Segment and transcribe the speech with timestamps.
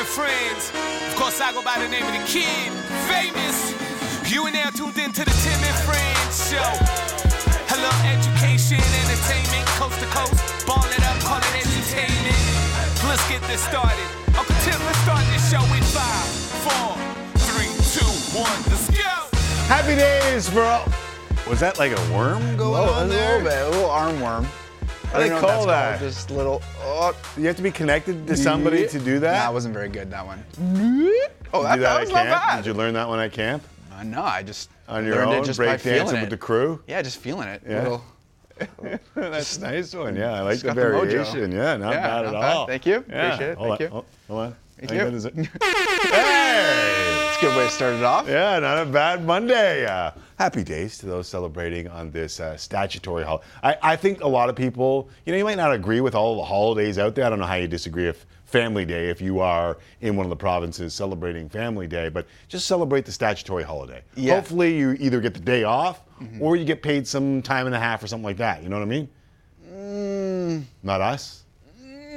[0.00, 0.72] and friends.
[1.12, 2.72] Of course, I go by the name of the kid,
[3.04, 3.76] famous.
[4.32, 6.70] You and now tuned into the Tim and Friends show.
[7.68, 10.40] Hello, education, entertainment, coast to coast.
[10.64, 12.40] Ball it up, call it entertainment.
[13.04, 14.08] Let's get this started.
[14.32, 16.28] Uncle Tim, let's start this show in five,
[16.64, 16.96] four,
[17.52, 18.56] three, two, one.
[18.72, 19.12] Let's go.
[19.68, 20.80] Happy days bro.
[21.48, 23.42] Was that like a worm going Oh, on a there?
[23.44, 24.46] little bit, a little arm worm.
[25.12, 25.98] How do they I don't know call that?
[25.98, 26.62] called, Just little.
[26.82, 29.32] Oh, You have to be connected to somebody to do that.
[29.32, 30.10] That wasn't very good.
[30.10, 30.44] That one.
[31.52, 32.56] Oh, that, do that that was not bad.
[32.58, 33.64] Did you learn that one at camp?
[33.92, 36.30] Uh, no, I just On your learned own, it just by break dancing feeling with
[36.30, 36.80] the crew?
[36.86, 37.62] Yeah, just feeling it.
[37.68, 37.82] Yeah.
[37.82, 38.04] Little,
[39.16, 40.14] That's a nice one.
[40.16, 41.50] Yeah, I like the got the variation.
[41.50, 42.56] yeah, not Yeah, bad at not bad.
[42.56, 42.66] all.
[42.68, 43.04] Thank you.
[43.08, 43.26] Yeah.
[43.34, 43.58] Appreciate it.
[43.58, 43.96] Hold Thank on.
[43.98, 44.04] you.
[44.28, 44.56] Oh, hold on.
[44.78, 44.98] Thank you.
[44.98, 45.34] good is it?
[46.14, 47.26] hey!
[47.28, 48.28] it's a good way to start it off.
[48.28, 49.86] Yeah, not a bad Monday.
[49.86, 53.44] Uh, happy days to those celebrating on this uh, statutory holiday.
[53.62, 56.34] I, I think a lot of people, you know, you might not agree with all
[56.36, 57.26] the holidays out there.
[57.26, 60.30] I don't know how you disagree if Family Day, if you are in one of
[60.30, 64.00] the provinces celebrating Family Day, but just celebrate the statutory holiday.
[64.14, 64.36] Yeah.
[64.36, 66.00] Hopefully, you either get the day off
[66.40, 68.62] or you get paid some time and a half or something like that.
[68.62, 68.96] You know what I
[69.66, 70.66] mean?
[70.82, 71.39] Not us.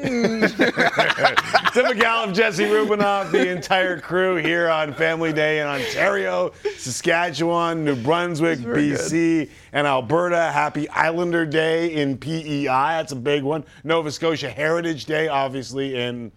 [0.03, 7.95] Tim McCallum, Jesse Rubinoff, the entire crew here on Family Day in Ontario, Saskatchewan, New
[7.95, 10.51] Brunswick, BC, and Alberta.
[10.51, 12.65] Happy Islander Day in PEI.
[12.65, 13.63] That's a big one.
[13.85, 16.33] Nova Scotia Heritage Day, obviously, in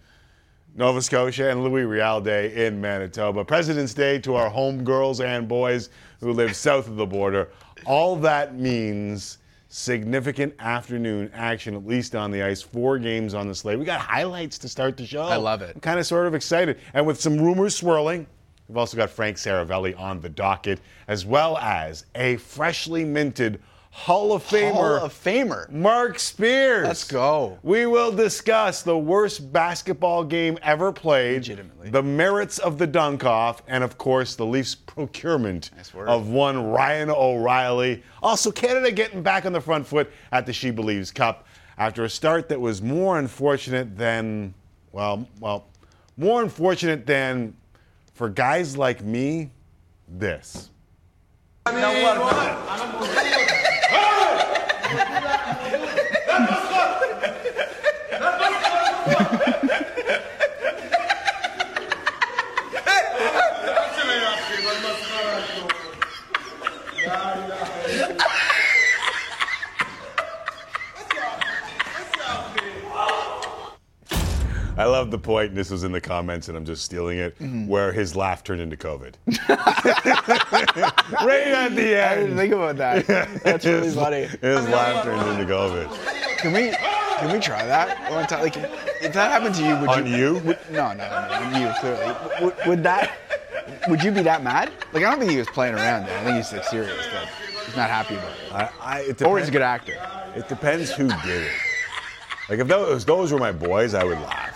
[0.75, 3.43] Nova Scotia, and Louis Riel Day in Manitoba.
[3.43, 5.89] President's Day to our home girls and boys
[6.21, 7.49] who live south of the border.
[7.85, 9.39] All that means
[9.77, 12.63] significant afternoon action, at least on the ice.
[12.63, 13.77] Four games on the slate.
[13.77, 15.21] We got highlights to start the show.
[15.21, 15.75] I love it.
[15.75, 16.79] I'm kind of sort of excited.
[16.95, 18.25] And with some rumors swirling,
[18.67, 23.61] we've also got Frank Seravalli on the docket, as well as a freshly minted
[23.97, 24.73] Hall of Famer.
[24.73, 25.69] Hall of Famer.
[25.71, 26.85] Marc Spears.
[26.85, 27.57] Let's go.
[27.63, 31.89] We will discuss the worst basketball game ever played, Legitimately.
[31.89, 36.67] the merits of the dunk off, and of course the Leafs' procurement Nice of one
[36.67, 38.03] Ryan O'Reilly.
[38.21, 41.47] Also, Canada getting back on the front foot at the She Believes Cup
[41.79, 44.53] after a start that was more unfortunate than,
[44.91, 45.65] well, well,
[46.17, 47.57] more unfortunate than
[48.13, 49.49] for guys like me,
[50.07, 50.69] this.
[51.65, 51.71] I
[53.89, 54.26] all right.
[74.97, 77.67] Love the point, and this was in the comments, and I'm just stealing it, Mm-hmm.
[77.67, 79.13] where his laugh turned into COVID.
[81.25, 82.09] right at the end.
[82.09, 83.05] I didn't think about that.
[83.43, 84.21] That's really his, funny.
[84.23, 86.37] His laugh turned into COVID.
[86.39, 86.71] Can we
[87.19, 88.41] can we try that one time?
[88.41, 90.15] Like, if that happened to you, would On you?
[90.17, 90.33] you?
[90.45, 92.15] Would, no, no, no, on you clearly.
[92.41, 93.11] Would, would that?
[93.89, 94.71] Would you be that mad?
[94.93, 96.17] Like, I don't think he was playing around there.
[96.19, 97.27] I think he's like serious, but
[97.65, 98.53] he's not happy about it.
[98.53, 99.97] I, I, it Or he's a good actor.
[100.35, 101.51] It depends who did it.
[102.49, 104.46] Like if those, those were my boys, I would laugh.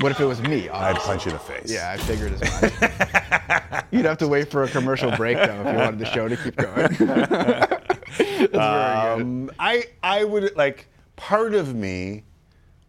[0.00, 0.68] What if it was me?
[0.68, 1.06] I'd obviously?
[1.06, 1.72] punch you in the face.
[1.72, 3.84] Yeah, I figured as much.
[3.92, 6.36] You'd have to wait for a commercial break though if you wanted the show to
[6.36, 6.88] keep going.
[6.98, 8.56] That's very good.
[8.56, 12.24] Um, I I would like part of me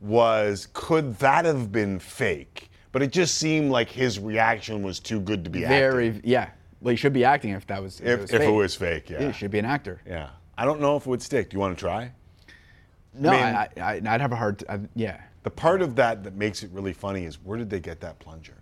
[0.01, 2.69] was could that have been fake?
[2.91, 6.21] But it just seemed like his reaction was too good to be Very, acting.
[6.23, 6.49] yeah.
[6.79, 7.99] Well, you should be acting if that was.
[7.99, 8.49] If, If, it was if fake.
[8.49, 9.19] it was fake, yeah.
[9.19, 10.01] Yeah, you should be an actor.
[10.07, 10.29] Yeah.
[10.57, 11.49] I don't know if it would stick.
[11.49, 12.11] Do you want to try?
[13.13, 14.59] No, I, I, I'd have a hard.
[14.59, 15.19] T- I, yeah.
[15.45, 18.17] The part of that that makes it really funny is where did they get that
[18.17, 18.57] plunger?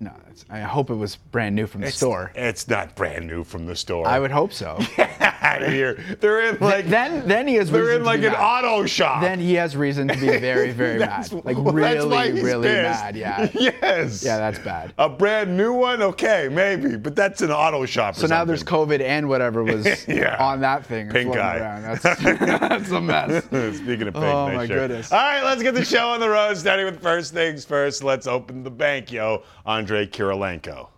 [0.00, 0.10] No,
[0.50, 2.32] I hope it was brand new from the It's- store.
[2.34, 4.06] It's not brand new from the store.
[4.06, 4.78] I would hope so.
[4.98, 5.94] out of here.
[6.20, 7.70] They're in like then, then he has.
[7.70, 8.40] they're reason in to like an mad.
[8.64, 9.22] auto shop.
[9.22, 11.30] Then he has reason to be very, very mad.
[11.32, 13.00] Like well, that's why really, he's really pissed.
[13.02, 13.16] mad.
[13.16, 13.48] Yeah.
[13.54, 14.24] Yes.
[14.24, 14.92] Yeah, that's bad.
[14.98, 18.16] A brand new one, okay, maybe, but that's an auto shop.
[18.16, 18.64] or So now there's.
[18.64, 20.36] COVID and whatever was Yeah.
[20.40, 21.58] on that thing Pink eye.
[21.58, 21.82] around.
[21.82, 23.44] That's, that's a mess.
[23.44, 24.88] Speaking of pink, Oh, my shirt.
[24.88, 25.12] goodness.
[25.12, 26.56] All right, let's get the show on the road.
[26.56, 28.02] Starting with first things first.
[28.02, 29.42] Let's open the bank, yo.
[29.84, 30.88] Andre Kirilenko.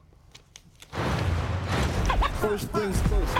[2.39, 3.37] First things first.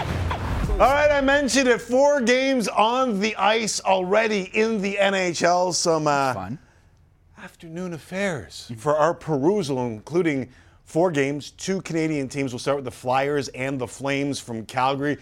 [0.71, 1.79] All right, I mentioned it.
[1.79, 5.73] Four games on the ice already in the NHL.
[5.73, 6.59] Some uh, Fun.
[7.37, 10.49] afternoon affairs for our perusal, including
[10.83, 11.51] four games.
[11.51, 12.51] Two Canadian teams.
[12.51, 15.15] We'll start with the Flyers and the Flames from Calgary.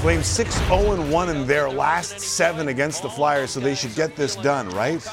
[0.00, 4.16] Flames 6 0 1 in their last seven against the Flyers, so they should get
[4.16, 5.06] this done, right?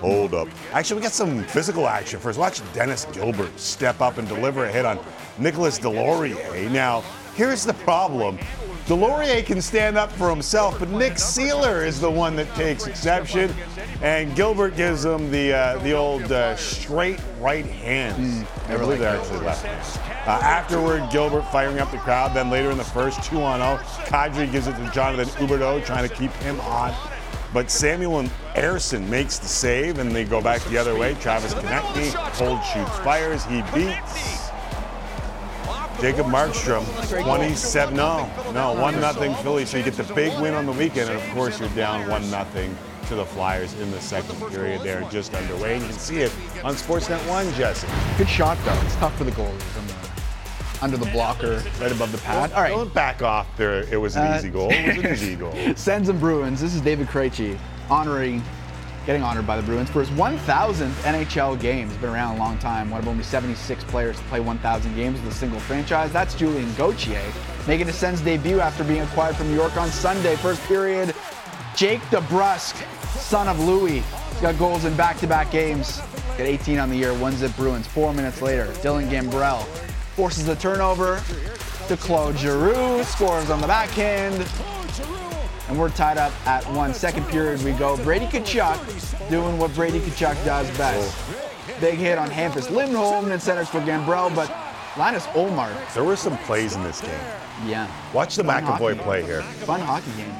[0.00, 0.48] Hold up.
[0.72, 2.38] Actually, we got some physical action first.
[2.38, 4.98] Watch Dennis Gilbert step up and deliver a hit on
[5.38, 6.70] Nicolas Deslauriers.
[6.70, 7.02] Now,
[7.34, 8.38] here's the problem.
[8.86, 13.52] Deslauriers can stand up for himself, but Nick Seeler is the one that takes exception.
[14.00, 18.48] And Gilbert gives him the uh, the old uh, straight right hands.
[18.68, 19.98] I believe they're actually left hands.
[20.26, 22.34] Uh, afterward, Gilbert firing up the crowd.
[22.34, 23.76] Then later in the first, 2 on 0,
[24.06, 26.94] Kadri gives it to Jonathan Huberdeau, trying to keep him on.
[27.52, 31.14] But Samuel and Ersson makes the save, and they go back the other way.
[31.14, 33.44] Travis Konecny, hold shoots, fires.
[33.44, 34.50] He beats
[36.00, 36.84] Jacob Markstrom,
[37.22, 39.66] 27 no, no, 1 nothing Philly.
[39.66, 42.30] So you get the big win on the weekend, and of course you're down 1
[42.30, 42.76] nothing
[43.08, 44.82] to the Flyers in the second period.
[44.82, 45.74] They're just underway.
[45.74, 46.32] And you can see it
[46.62, 47.88] on Sportsnet 1, Jesse.
[48.16, 48.80] Good shot though.
[48.82, 50.09] It's tough for the goalies on the,
[50.82, 52.52] under the blocker, right above the pad.
[52.52, 52.70] All right.
[52.70, 53.82] Don't back off there.
[53.92, 54.70] It was an Uh, easy goal.
[54.70, 55.54] It was an easy goal.
[55.76, 56.60] Sens and Bruins.
[56.60, 57.58] This is David Krejci
[57.90, 58.42] honoring,
[59.06, 61.88] getting honored by the Bruins for his 1,000th NHL game.
[61.88, 62.90] He's been around a long time.
[62.90, 66.12] One of only 76 players to play 1,000 games with a single franchise.
[66.12, 67.20] That's Julien Gauthier
[67.66, 70.34] making his Sens debut after being acquired from New York on Sunday.
[70.36, 71.14] First period,
[71.76, 72.74] Jake DeBrusk,
[73.18, 74.00] son of Louis,
[74.30, 76.00] he's got goals in back-to-back games.
[76.38, 77.86] Got 18 on the year, one zip Bruins.
[77.86, 79.66] Four minutes later, Dylan Gambrell
[80.20, 81.22] forces the turnover
[81.88, 84.34] to Claude Giroux, scores on the backhand
[85.66, 86.92] and we're tied up at one.
[86.92, 87.96] Second period, we go.
[88.04, 91.16] Brady Tkachuk doing what Brady Tkachuk does best.
[91.80, 94.54] Big hit on Hampus Lindholm and centers for Gambrell, but
[94.98, 97.10] Linus Ullmark, There were some plays in this game.
[97.64, 97.90] yeah.
[98.12, 98.98] Watch the Fun McAvoy hockey.
[98.98, 99.40] play here.
[99.42, 100.34] Fun hockey game.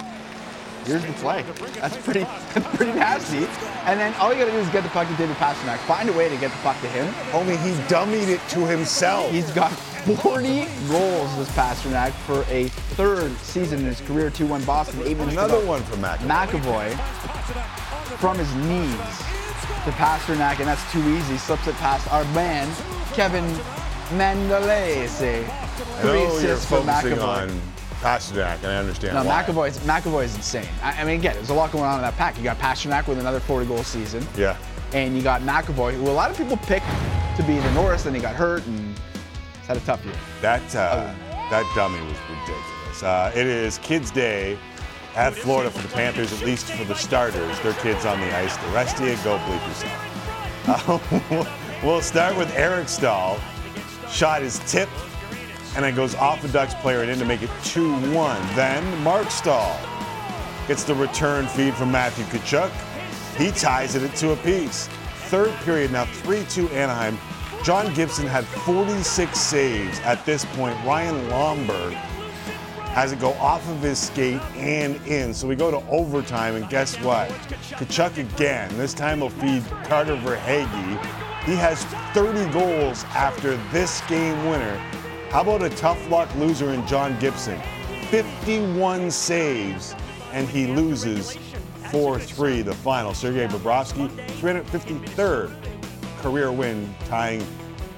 [0.85, 1.45] Here's the play.
[1.75, 2.25] That's pretty,
[2.77, 3.47] pretty nasty.
[3.85, 5.79] And then all you gotta do is get the puck to David Pastrnak.
[5.81, 7.13] Find a way to get the puck to him.
[7.33, 9.31] Only he dummied it to himself.
[9.31, 14.31] He's got 40 goals this Pastrnak for a third season in his career.
[14.31, 15.01] 2-1 Boston.
[15.05, 16.91] Eight minutes Another one from McAvoy.
[16.93, 19.19] McAvoy from his knees
[19.85, 21.37] to Pastrnak, and that's too easy.
[21.39, 22.69] Slips it past our man,
[23.13, 23.45] Kevin
[24.11, 25.45] Mandolese.
[26.01, 27.59] Three assists for McAvoy.
[28.01, 29.43] Pastrnak, and I understand No, why.
[29.43, 30.67] McAvoy's, McAvoy's insane.
[30.83, 32.37] I, I mean, again, there's a lot going on in that pack.
[32.39, 34.27] You got Pastrnak with another 40 goal season.
[34.37, 34.57] Yeah.
[34.93, 36.87] And you got McAvoy, who a lot of people picked
[37.37, 38.79] to be the Norris, then he got hurt and
[39.59, 40.15] he's had a tough year.
[40.41, 41.13] That uh,
[41.51, 43.03] that dummy was ridiculous.
[43.03, 44.59] Uh, it is Kids Day
[45.15, 47.61] at Florida for the Panthers, at least for the starters.
[47.61, 48.57] Their kids on the ice.
[48.57, 50.07] The rest of you go bleep yourself.
[50.67, 51.47] Uh,
[51.83, 53.41] we'll start with Eric Staal.
[54.11, 54.93] Shot is tipped
[55.77, 58.55] and it goes off the Ducks player and in to make it 2-1.
[58.55, 59.79] Then Marc Staal
[60.67, 62.71] gets the return feed from Matthew Tkachuk.
[63.37, 64.89] He ties it at two apiece.
[65.29, 67.19] Third period now 3-2 Anaheim.
[67.65, 70.77] John Gibson had 46 saves at this point.
[70.85, 71.93] Ryan Lomberg
[72.91, 75.33] has it go off of his skate and in.
[75.33, 77.29] So we go to overtime, and guess what?
[77.29, 78.77] Tkachuk again.
[78.77, 81.45] This time he'll feed Carter Verhaeghe.
[81.45, 81.85] He has
[82.15, 84.81] 30 goals after this game winner.
[85.31, 87.57] How about a tough luck loser in John Gibson?
[88.11, 89.95] 51 saves,
[90.33, 91.37] and he loses
[91.85, 93.15] 4-3 the final.
[93.15, 94.09] Sergei Bobrovsky,
[94.41, 95.55] 353rd
[96.21, 97.47] career win, tying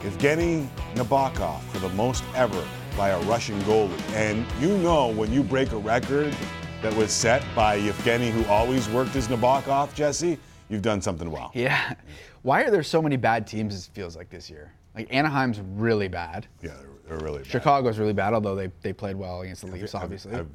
[0.02, 2.62] Evgeny Nabokov for the most ever
[2.98, 3.98] by a Russian goalie.
[4.12, 6.36] And you know when you break a record
[6.82, 10.38] that was set by Evgeny, who always worked as Nabokov, Jesse,
[10.68, 11.50] you've done something well.
[11.54, 11.94] Yeah.
[12.42, 14.74] Why are there so many bad teams, it feels like this year?
[14.94, 16.46] Like Anaheim's really bad.
[16.62, 16.72] Yeah,
[17.12, 17.50] they're, they're really bad.
[17.50, 20.32] Chicago's really bad, although they, they played well against the Leafs, Have- obviously.
[20.32, 20.48] Have,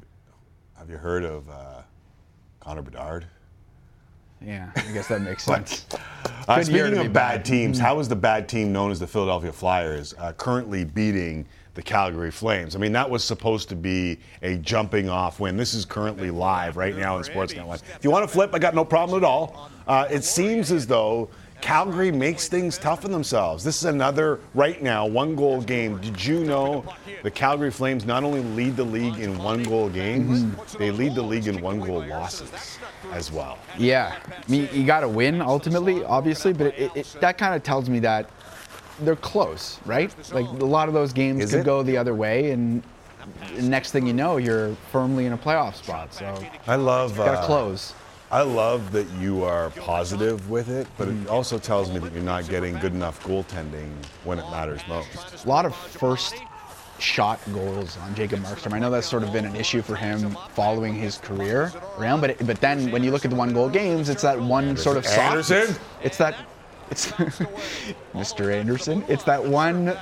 [0.77, 1.81] have you heard of uh,
[2.59, 3.25] Connor Bedard?
[4.45, 5.88] yeah, I guess that makes sense.
[6.48, 7.45] Uh, speaking of bad bad.
[7.45, 11.81] teams, how is the bad team known as the Philadelphia Flyers uh, currently beating the
[11.81, 12.76] Calgary Flames?
[12.76, 15.57] I mean, that was supposed to be a jumping off win.
[15.57, 17.80] This is currently live right now in Sportsnet One.
[17.95, 19.71] If you want to flip, I got no problem at all.
[19.87, 21.30] Uh, it seems as though
[21.61, 23.64] Calgary makes things tough on themselves.
[23.64, 25.97] This is another, right now, one goal game.
[25.97, 26.85] Did you know
[27.23, 30.78] the Calgary Flames not only lead the league in one goal games, Mm-hmm.
[30.78, 32.78] they lead the league in one goal losses
[33.11, 33.57] as well?
[33.78, 37.64] Yeah, I mean, you got to win ultimately, obviously, but it, it, that kind of
[37.64, 38.30] tells me that
[39.02, 40.14] they're close, right?
[40.31, 41.66] Like a lot of those games Is could it?
[41.66, 42.83] go the other way, and
[43.59, 46.14] next thing you know, you're firmly in a playoff spot.
[46.14, 46.35] So
[46.68, 47.18] I love.
[47.18, 47.94] got to uh, close.
[48.30, 52.22] I love that you are positive with it, but it also tells me that you're
[52.22, 53.90] not getting good enough goaltending
[54.26, 55.46] when it matters most.
[55.46, 56.36] A lot of first
[57.00, 58.74] shot goals on Jacob Markstrom.
[58.74, 62.46] I know that's sort of been an issue for him following his career around, but
[62.46, 65.06] but then when you look at the one goal games, it's that one sort of
[65.06, 65.19] soft.
[65.19, 65.76] Anderson?
[66.04, 66.36] It's that.
[66.92, 67.12] It's
[68.14, 68.54] Mr.
[68.54, 69.06] Anderson.
[69.07, 69.98] It's that one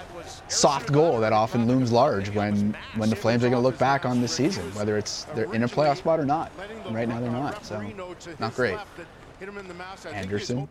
[0.47, 4.05] soft goal that often looms large when when the Flames are going to look back
[4.05, 6.51] on this season, whether it's they're in a playoff spot or not.
[6.85, 7.81] And right now they're not, so
[8.39, 8.77] not great.
[10.13, 10.67] Anderson.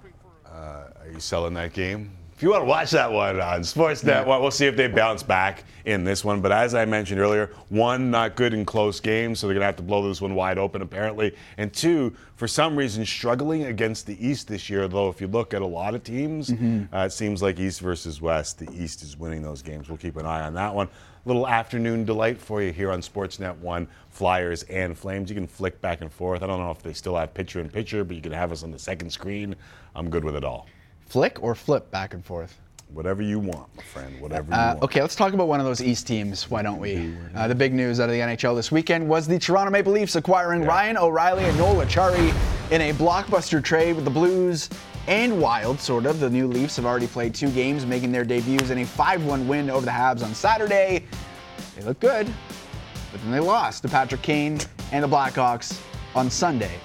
[0.47, 2.17] Uh, are you selling that game?
[2.37, 5.23] If you want to watch that one on Sportsnet, well, we'll see if they bounce
[5.23, 6.41] back in this one.
[6.41, 9.67] But as I mentioned earlier, one, not good in close games, so they're going to
[9.67, 11.37] have to blow this one wide open, apparently.
[11.59, 15.55] And two, for some reason, struggling against the East this year, though, if you look
[15.55, 19.17] at a lot of teams, uh, it seems like East versus West, the East is
[19.17, 19.89] winning those games.
[19.89, 20.89] We'll keep an eye on that one.
[21.27, 25.31] Little afternoon delight for you here on Sportsnet 1, Flyers and Flames.
[25.31, 26.43] You can flick back and forth.
[26.43, 28.65] I don't know if they still have picture in picture, but you can have us
[28.65, 29.55] on the second screen.
[29.95, 30.67] I'm good with it all.
[31.07, 32.59] Flick or flip back and forth?
[32.93, 34.21] Whatever you want, my friend.
[34.21, 34.83] Whatever you Uh, want.
[34.85, 36.49] okay, let's talk about one of those East teams.
[36.51, 37.13] Why don't we?
[37.35, 40.15] Uh, the big news out of the NHL this weekend was the Toronto Maple Leafs
[40.17, 42.33] acquiring Ryan O'Reilly and Noel Acciari
[42.71, 44.71] in a blockbuster trade with the Blues
[45.09, 46.21] and Wild, sort of.
[46.21, 49.71] The new Leafs have already played two games, making their debuts in a 5-1 win
[49.71, 51.05] over the Habs on Saturday.
[51.77, 52.33] They look good,
[53.11, 54.59] but then they lost to Patrick Kane
[54.93, 55.79] and the Blackhawks
[56.15, 56.79] on Sunday.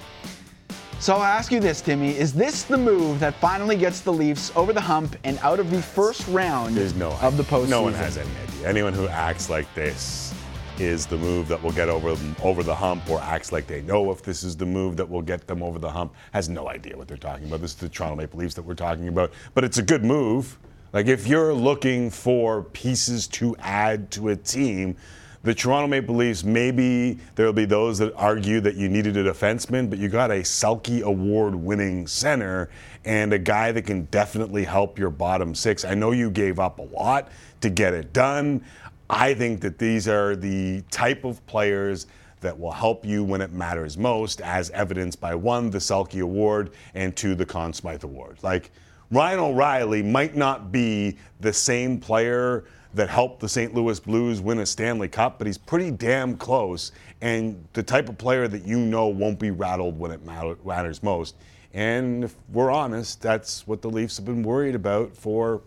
[1.00, 2.14] So I'll ask you this, Timmy.
[2.14, 5.70] Is this the move that finally gets the Leafs over the hump and out of
[5.70, 7.68] the first round There's no of the postseason?
[7.70, 8.68] No one has any idea.
[8.68, 10.34] Anyone who acts like this
[10.78, 13.80] is the move that will get over them over the hump, or acts like they
[13.80, 16.68] know if this is the move that will get them over the hump, has no
[16.68, 17.62] idea what they're talking about.
[17.62, 20.58] This is the Toronto Maple Leafs that we're talking about, but it's a good move.
[20.92, 24.98] Like if you're looking for pieces to add to a team.
[25.42, 29.88] The Toronto Maple Leafs, maybe there'll be those that argue that you needed a defenseman,
[29.88, 32.68] but you got a Selke Award winning center
[33.06, 35.82] and a guy that can definitely help your bottom six.
[35.82, 37.30] I know you gave up a lot
[37.62, 38.62] to get it done.
[39.08, 42.06] I think that these are the type of players
[42.42, 46.72] that will help you when it matters most, as evidenced by one, the Selke Award,
[46.94, 48.36] and two, the Conn Smythe Award.
[48.42, 48.70] Like,
[49.10, 53.74] Ryan O'Reilly might not be the same player that helped the St.
[53.74, 58.18] Louis Blues win a Stanley Cup, but he's pretty damn close and the type of
[58.18, 61.36] player that you know won't be rattled when it matters most.
[61.72, 65.62] And if we're honest, that's what the Leafs have been worried about for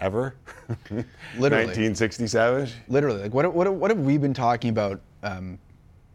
[0.00, 0.34] ever.
[1.38, 1.66] Literally.
[1.66, 2.68] 1967.
[2.88, 5.00] Literally, like what, what, what have we been talking about?
[5.22, 5.58] Um,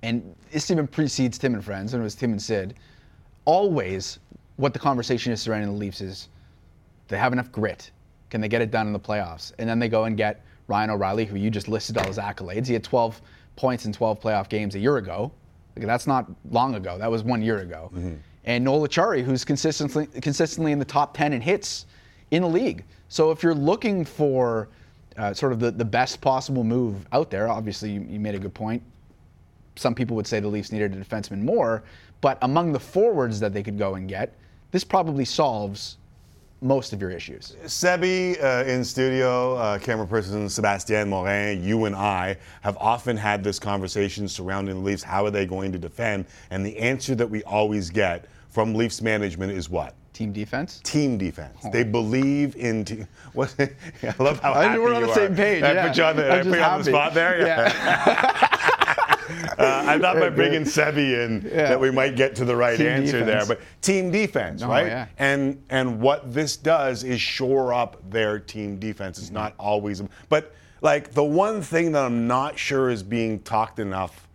[0.04, 2.76] and this even precedes Tim and Friends, and it was Tim and Sid.
[3.46, 4.20] Always,
[4.58, 6.30] what the conversation is surrounding the Leafs is,
[7.08, 7.90] they have enough grit.
[8.30, 9.54] Can they get it done in the playoffs?
[9.58, 12.68] And then they go and get Ryan O'Reilly, who you just listed all his accolades.
[12.68, 13.22] He had 12
[13.56, 15.32] points in 12 playoff games a year ago.
[15.76, 16.98] Like, that's not long ago.
[16.98, 17.92] That was one year ago.
[18.46, 21.86] And Noel Acciari, who's consistently consistently in the top 10 in hits
[22.32, 22.84] in the league.
[23.10, 24.70] So if you're looking for
[25.18, 28.40] uh, sort of the, the best possible move out there, obviously you, you made a
[28.40, 28.82] good point.
[29.76, 31.84] Some people would say the Leafs needed a defenseman more,
[32.22, 34.34] but among the forwards that they could go and get,
[34.72, 35.98] this probably solves
[36.62, 37.56] most of your issues.
[37.66, 43.44] Sebi uh, in studio, uh, camera person Sebastien Morin, you and I have often had
[43.44, 45.04] this conversation surrounding the Leafs.
[45.04, 46.26] How are they going to defend?
[46.50, 49.94] And the answer that we always get from Leafs management is what?
[50.14, 50.82] Team defense.
[50.84, 51.64] Team defense.
[51.72, 52.84] They believe in.
[52.86, 53.54] Te- what?
[53.60, 55.16] I love how I- happy we're on you the are.
[55.16, 55.88] same page, I yeah.
[55.88, 57.46] put you on the, I'm I put you on the spot there.
[57.46, 58.74] Yeah.
[59.58, 61.70] Uh, I thought by bringing Sebi in Yeah.
[61.70, 64.86] that we might get to the right Team answer there, but team defense, Oh, right?
[64.88, 65.08] yeah.
[65.18, 69.18] And and what this does is shore up their team defense.
[69.18, 73.80] It's not always, but like the one thing that I'm not sure is being talked
[73.80, 74.28] enough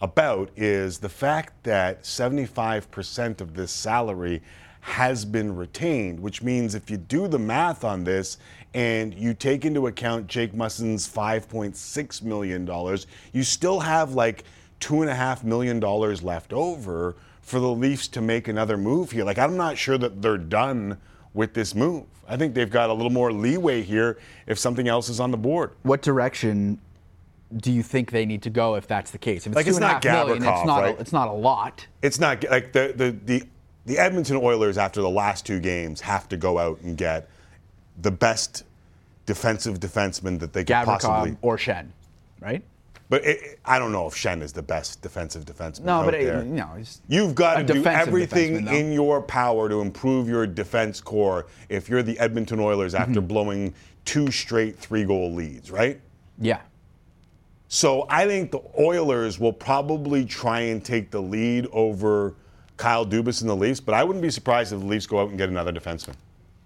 [0.00, 4.42] about is the fact that 75% of this salary
[4.80, 8.38] has been retained, which means if you do the math on this
[8.74, 12.98] and you take into account Jake Muzzin's $5.6 million,
[13.32, 14.44] you still have like
[14.80, 19.24] $2.5 million left over for the Leafs to make another move here.
[19.24, 20.98] Like, I'm not sure that they're done
[21.34, 22.04] with this move.
[22.28, 25.38] I think they've got a little more leeway here if something else is on the
[25.38, 25.72] board.
[25.82, 26.78] What direction
[27.56, 29.46] do you think they need to go if that's the case?
[29.46, 30.96] If it's Like, it's not half million, it's not right?
[30.96, 31.86] a, it's not a lot.
[32.02, 33.42] it's not like the the the
[33.88, 37.28] the Edmonton Oilers after the last two games have to go out and get
[38.00, 38.64] the best
[39.26, 41.32] defensive defenseman that they could possibly.
[41.32, 41.92] Gavrikov or Shen,
[42.40, 42.62] right?
[43.10, 45.84] But it, I don't know if Shen is the best defensive defenseman.
[45.84, 46.44] No, out but it, there.
[46.44, 51.00] you know, he's You've got to do everything in your power to improve your defense
[51.00, 53.26] core if you're the Edmonton Oilers after Mm-hmm.
[53.26, 56.00] blowing two straight three goal leads, right?
[56.38, 56.60] yeah.
[57.70, 62.34] So I think the Oilers will probably try and take the lead over
[62.78, 65.28] Kyle Dubas and the Leafs, but I wouldn't be surprised if the Leafs go out
[65.28, 66.14] and get another defenseman.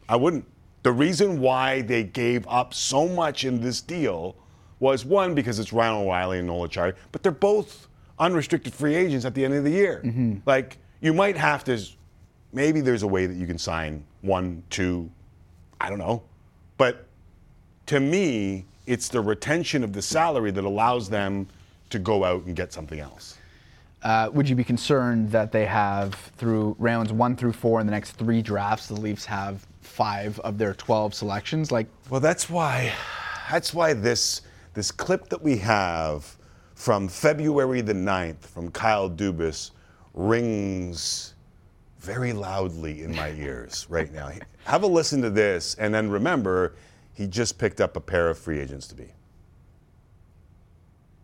[0.08, 0.44] I wouldn't.
[0.84, 4.36] The reason why they gave up so much in this deal
[4.78, 7.88] was one, because it's Ryan O'Reilly and Noel Acciari, but they're both
[8.18, 10.02] unrestricted free agents at the end of the year.
[10.04, 10.38] Mm-hmm.
[10.44, 11.80] Like, you might have to,
[12.52, 15.10] maybe there's a way that you can sign one, two,
[15.80, 16.22] I don't know.
[16.78, 17.06] But
[17.86, 21.46] to me, it's the retention of the salary that allows them
[21.90, 23.38] to go out and get something else.
[24.02, 27.92] Uh, would you be concerned that they have through rounds one through four in the
[27.92, 31.70] next three drafts, the Leafs have five of their 12 selections?
[31.70, 32.92] Like, Well, that's why.
[33.50, 34.42] That's why this
[34.74, 36.36] this clip that we have
[36.74, 39.70] from February the 9th from Kyle Dubas
[40.14, 41.34] rings
[42.00, 44.30] very loudly in my ears right now.
[44.64, 46.74] Have a listen to this, and then remember,
[47.12, 49.12] he just picked up a pair of free agents to be.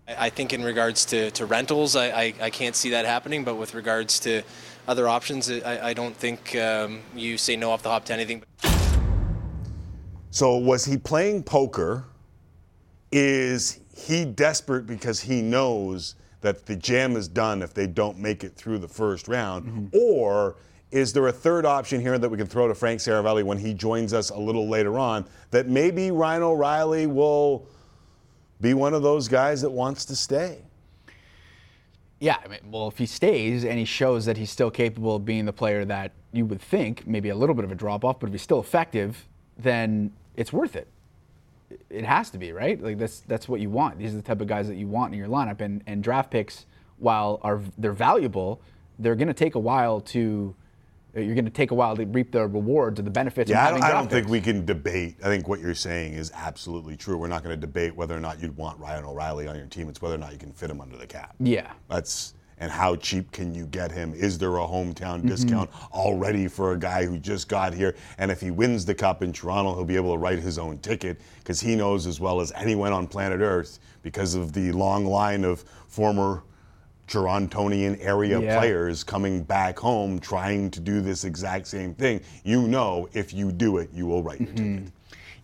[0.09, 3.45] I I think in regards to, to rentals, I, I, I can't see that happening.
[3.45, 4.43] But with regards to
[4.87, 8.43] other options, I, I don't think um, you say no off the hop to anything.
[10.31, 12.05] So was he playing poker?
[13.11, 18.45] Is he desperate because he knows that the jam is done if they don't make
[18.45, 19.91] it through the first round?
[19.93, 20.57] Or
[20.91, 23.75] is there a third option here that we can throw to Frank Seravalli when he
[23.75, 27.67] joins us a little later on that maybe Ryan O'Reilly will
[28.61, 30.63] be one of those guys that wants to stay?
[32.21, 35.25] yeah, I mean, well, if he stays and he shows that he's still capable of
[35.25, 38.19] being the player that you would think, maybe a little bit of a drop off,
[38.19, 40.89] but if he's still effective, then it's worth it.
[41.91, 42.83] It has to be, right?
[42.83, 43.99] Like that's that's what you want.
[43.99, 45.61] These are the type of guys that you want in your lineup.
[45.61, 46.65] And and draft picks,
[46.97, 48.63] while are they're valuable,
[48.99, 50.55] they're going to take a while to.
[51.15, 53.51] You're going to take a while to reap the rewards or the benefits.
[53.51, 55.17] Yeah, of I don't, I don't think we can debate.
[55.23, 57.17] I think what you're saying is absolutely true.
[57.17, 59.89] We're not going to debate whether or not you'd want Ryan O'Reilly on your team.
[59.89, 61.35] It's whether or not you can fit him under the cap.
[61.41, 61.73] Yeah.
[61.89, 64.13] That's and how cheap can you get him?
[64.15, 65.29] Is there a hometown Mm-hmm.
[65.29, 67.95] discount already for a guy who just got here?
[68.19, 70.79] And if he wins the cup in Toronto, he'll be able to write his own
[70.79, 75.07] ticket because he knows as well as anyone on planet Earth, because of the long
[75.07, 76.43] line of former
[77.09, 78.59] Torontonian area Yeah.
[78.59, 82.21] players coming back home trying to do this exact same thing.
[82.45, 84.77] You know, if you do it, you will write your Mm-hmm.
[84.79, 84.93] ticket.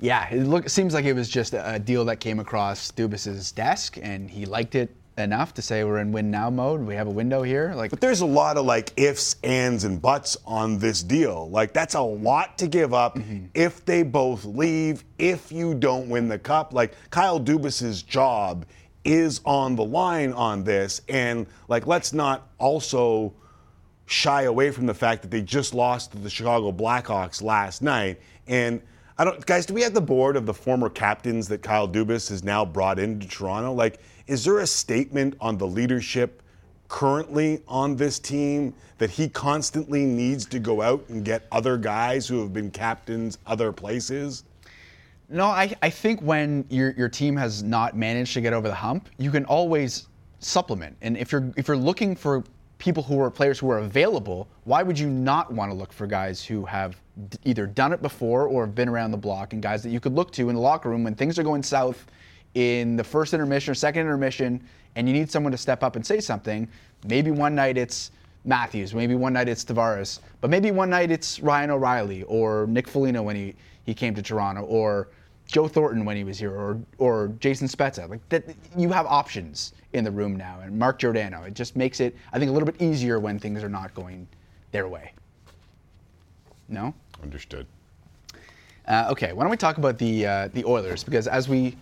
[0.00, 3.52] Yeah, it look, seems like it was just a, a deal that came across Dubas's
[3.52, 6.80] desk, and he liked it enough to say we're in win now mode.
[6.80, 7.73] We have a window here.
[7.76, 11.49] Like, But there's a lot of like ifs, ands, and buts on this deal.
[11.49, 13.16] Like that's a lot to give up
[13.54, 16.75] if they both leave, if you don't win the cup.
[16.75, 18.66] Like Kyle Dubas's job
[19.04, 21.02] is on the line on this.
[21.08, 23.32] And like let's not also
[24.06, 28.20] shy away from the fact that they just lost to the Chicago Blackhawks last night.
[28.46, 28.82] And
[29.16, 32.28] I don't, guys, do we have the board of the former captains that Kyle Dubas
[32.31, 33.72] has now brought into Toronto?
[33.72, 36.42] Like, is there a statement on the leadership
[36.88, 42.26] currently on this team that he constantly needs to go out and get other guys
[42.26, 44.44] who have been captains other places?
[45.35, 48.75] No, I, I think when your your team has not managed to get over the
[48.75, 50.07] hump, you can always
[50.38, 50.97] supplement.
[51.03, 52.44] And if you're if you're looking for
[52.79, 56.07] people who are players who are available, why would you not want to look for
[56.07, 59.62] guys who have d- either done it before or have been around the block and
[59.62, 62.07] guys that you could look to in the locker room when things are going south
[62.55, 64.62] in the first intermission or second intermission
[64.94, 66.68] and you need someone to step up and say something.
[67.07, 68.12] Maybe one night it's
[68.44, 72.87] Matthews, maybe one night it's Tavares, but maybe one night it's Ryan O'Reilly or Nick
[72.87, 75.09] Foligno when he, he came to Toronto or
[75.46, 78.09] Joe Thornton when he was here or or Jason Spezza.
[78.09, 78.44] Like that
[78.76, 81.42] you have options in the room now and Mark Giordano.
[81.44, 84.26] It just makes it I think a little bit easier when things are not going
[84.72, 85.12] their way.
[86.68, 86.94] No?
[87.22, 87.66] Understood.
[88.87, 91.04] Uh, okay, why don't we talk about the uh, the Oilers?
[91.04, 91.76] Because as we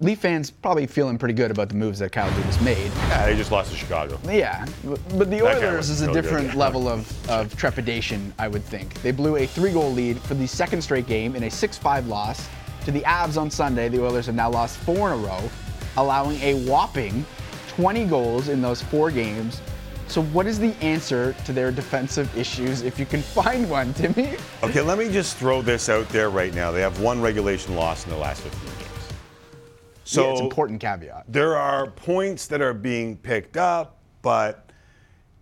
[0.00, 2.86] Leaf fans probably feeling pretty good about the moves that Kyle Dubas made.
[3.08, 4.16] Yeah, they just lost to Chicago.
[4.24, 6.22] Yeah, but the Oilers is a no good.
[6.22, 8.94] different level of, of trepidation, I would think.
[9.02, 12.06] They blew a three goal lead for the second straight game in a 6 5
[12.06, 12.48] loss
[12.84, 13.88] to the Avs on Sunday.
[13.88, 15.50] The Oilers have now lost four in a row,
[15.96, 17.26] allowing a whopping
[17.66, 19.60] 20 goals in those four games.
[20.06, 24.36] So, what is the answer to their defensive issues if you can find one, Timmy?
[24.62, 26.70] Okay, let me just throw this out there right now.
[26.70, 28.87] They have one regulation loss in the last 15 games.
[30.08, 31.24] So yeah, it's an important caveat.
[31.28, 34.70] there are points that are being picked up, but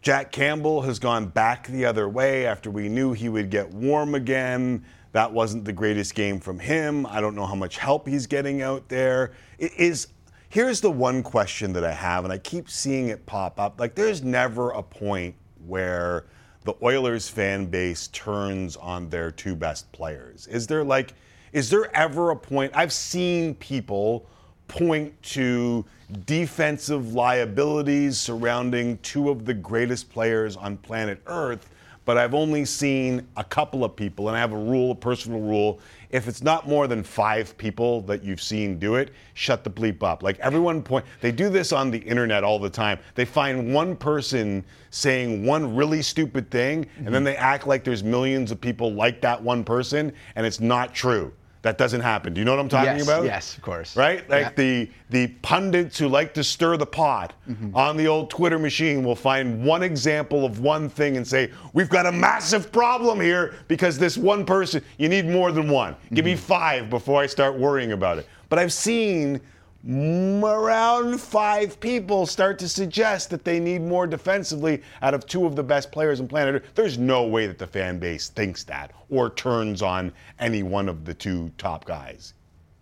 [0.02, 4.16] Jack Campbell has gone back the other way after we knew he would get warm
[4.16, 4.84] again.
[5.12, 7.06] That wasn't the greatest game from him.
[7.06, 9.34] I don't know how much help he's getting out there.
[9.60, 10.08] It is
[10.48, 13.78] here's the one question that I have, and I keep seeing it pop up.
[13.78, 16.26] Like there's never a point where
[16.64, 20.48] the Oilers fan base turns on their two best players.
[20.48, 21.14] Is there like
[21.52, 24.26] is there ever a point I've seen people
[24.68, 25.84] point to
[26.24, 31.68] defensive liabilities surrounding two of the greatest players on planet Earth,
[32.04, 35.40] but I've only seen a couple of people, and I have a rule, a personal
[35.40, 35.80] rule.
[36.10, 40.04] If it's not more than five people that you've seen do it, shut the bleep
[40.04, 40.22] up.
[40.22, 43.00] Like everyone point, they do this on the internet all the time.
[43.16, 47.24] They find one person saying one really stupid thing, and then mm-hmm.
[47.24, 51.32] they act like there's millions of people like that one person, and it's not true.
[51.66, 52.32] That doesn't happen.
[52.32, 53.24] Do you know what I'm talking yes, about?
[53.24, 53.96] yes, of course.
[53.96, 54.28] Right?
[54.30, 54.50] Like Yeah.
[54.56, 57.74] the the pundits who like to stir the pot Mm-hmm.
[57.76, 61.88] on the old Twitter machine will find one example of one thing and say, "We've
[61.88, 65.96] got a massive problem here because this one person, you need more than one.
[66.14, 66.86] Give me Mm-hmm.
[66.86, 69.40] 5 before I start worrying about it." But I've seen
[69.88, 75.54] around 5 people start to suggest that they need more defensively out of two of
[75.54, 76.70] the best players in planet Earth.
[76.74, 81.04] There's no way that the fan base thinks that or turns on any one of
[81.04, 82.34] the two top guys.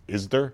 [0.07, 0.53] Is there?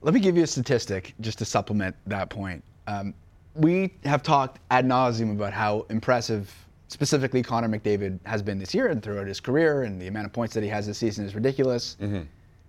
[0.00, 2.64] Let me give you a statistic just to supplement that point.
[2.88, 3.14] Um,
[3.54, 6.52] we have talked ad nauseum about how impressive,
[6.88, 10.32] specifically Connor McDavid has been this year and throughout his career, and the amount of
[10.32, 11.96] points that he has this season is ridiculous.
[12.00, 12.22] Mm-hmm.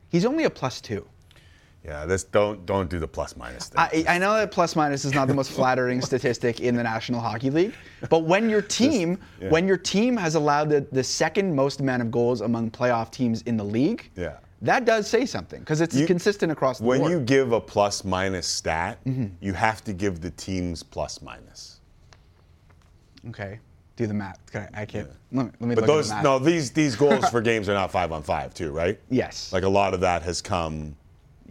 [0.09, 1.07] He's only a plus two.
[1.85, 3.79] Yeah, this don't don't do the plus minus thing.
[3.79, 7.19] I, I know that plus minus is not the most flattering statistic in the National
[7.19, 7.73] Hockey League,
[8.09, 9.49] but when your team, yeah.
[9.49, 13.41] when your team has allowed the, the second most amount of goals among playoff teams
[13.41, 14.37] in the league, Yeah.
[14.61, 17.11] that does say something because it's You- consistent across the when board.
[17.11, 19.27] When you give a plus minus stat, mm-hmm.
[19.41, 21.81] you have to give the teams plus minus.
[23.29, 23.59] okay,
[23.97, 24.39] do the math.
[24.55, 25.09] Okay, I can't.
[25.31, 26.39] Let me, let me But look those at the math.
[26.41, 28.97] no these these goals for games are not five on five too, right?
[29.09, 29.51] Yes.
[29.51, 30.95] Like a lot of that has come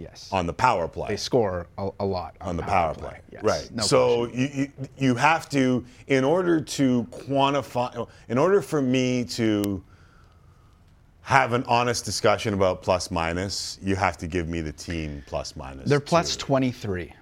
[0.03, 0.29] yes.
[0.33, 1.09] on the power play.
[1.09, 3.21] they score a, a lot on the power play.
[3.31, 3.69] Yes, Right.
[3.73, 9.25] no so you, you you have to in order to quantify in order for me
[9.25, 9.83] to
[11.23, 15.55] have an honest discussion about plus minus, you have to give me the team plus
[15.55, 15.89] minus.
[15.89, 17.13] they're plus 23,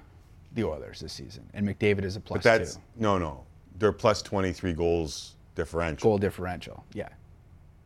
[0.55, 2.81] the Oilers this season, and McDavid is a plus But that's two.
[2.97, 3.45] no no.
[3.79, 6.11] They're plus 23 goals differential.
[6.11, 6.85] Goal differential.
[6.95, 7.09] Yeah.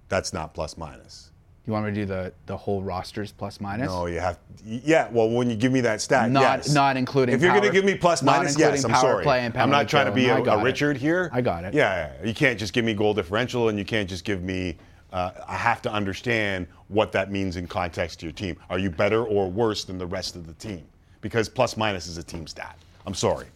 [0.08, 1.30] That's not plus minus.
[1.66, 3.88] You want me to do the the whole rosters plus minus?
[3.88, 4.38] No, you have.
[4.66, 6.72] Yeah, well, when you give me that stat, Not- yes.
[6.74, 9.26] not including If you're going to give me minus, yes, I'm sorry.
[9.26, 10.62] I'm not trying to be a, a.
[10.62, 11.30] Richard here.
[11.32, 11.72] I got it.
[11.74, 14.76] Yeah, yeah, you can't just give me goal differential, and you can't just give me.
[15.12, 18.56] Uh, I have to understand what that means in context to your team.
[18.68, 20.84] Are you better or worse than the rest of the team?
[21.20, 22.76] Because plus minus is a team stat.
[23.06, 23.46] I'm sorry.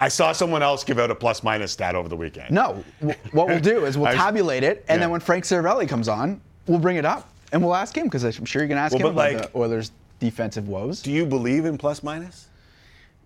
[0.00, 2.50] I saw someone else give out a plus minus stat over the weekend.
[2.50, 2.84] No.
[3.32, 5.04] What we'll do is we'll tabulate it, and Yeah.
[5.04, 8.24] then when Frank Seravalli comes on, we'll bring it up and we'll ask him because
[8.24, 11.02] I'm sure you're going to ask Well, him but about like- the Oilers' defensive woes.
[11.02, 12.48] Do you believe in plus minus?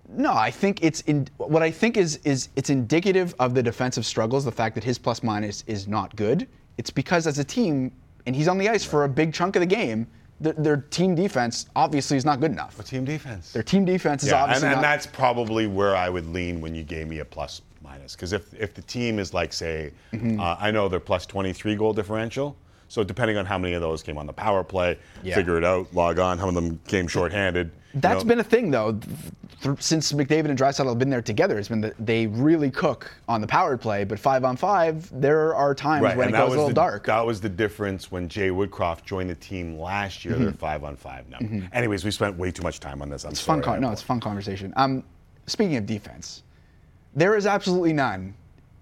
[0.08, 4.04] No, I think it's in what I think is is it's indicative of the defensive
[4.04, 4.44] struggles.
[4.44, 6.48] The fact that his plus minus is not good.
[6.78, 7.92] It's because as a team,
[8.26, 10.06] and he's on the ice for a big chunk of the game.
[10.40, 12.82] Their, their team defense obviously is not good enough.
[12.86, 13.52] Team defense.
[13.52, 14.82] Their team defense is Yeah, and, obviously and not.
[14.82, 18.16] that's probably where I would lean when you gave me a plus minus.
[18.16, 20.40] Because if, if the team is like, say, Mm-hmm.
[20.40, 22.56] uh, I know they're plus 23 goal differential.
[22.90, 25.36] So depending on how many of those came on the power play, Yeah.
[25.36, 26.38] figure it out, log on.
[26.38, 27.70] How many of them came shorthanded?
[27.94, 28.28] you That's know.
[28.28, 28.98] been a thing though,
[29.62, 31.56] th- since McDavid and Draisaitl have been there together.
[31.56, 35.54] It's been that they really cook on the power play, but five on five, there
[35.54, 37.06] are times Right, when and it goes was a little the, dark.
[37.06, 40.34] That was the difference when Jay Woodcroft joined the team last year.
[40.34, 41.38] They're five on five now.
[41.72, 43.22] Anyways, we spent way too much time on this.
[43.24, 43.32] I'm Mm-hmm.
[43.34, 43.62] It's sorry.
[43.62, 43.74] fun.
[43.74, 44.72] Con- no, it's a fun conversation.
[44.74, 45.04] Um,
[45.46, 46.42] speaking of defense,
[47.14, 48.34] there is absolutely none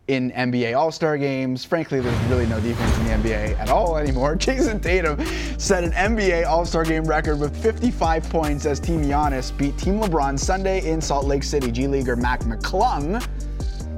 [0.09, 1.65] in NBA All-Star games.
[1.65, 4.35] Frankly, there's really no defense in the NBA at all anymore.
[4.41, 5.25] Jayson Tatum
[5.59, 10.39] set an NBA All-Star game record with 55 points as Team Giannis beat Team LeBron
[10.39, 11.71] Sunday in Salt Lake City.
[11.71, 13.25] G Leaguer Mac McClung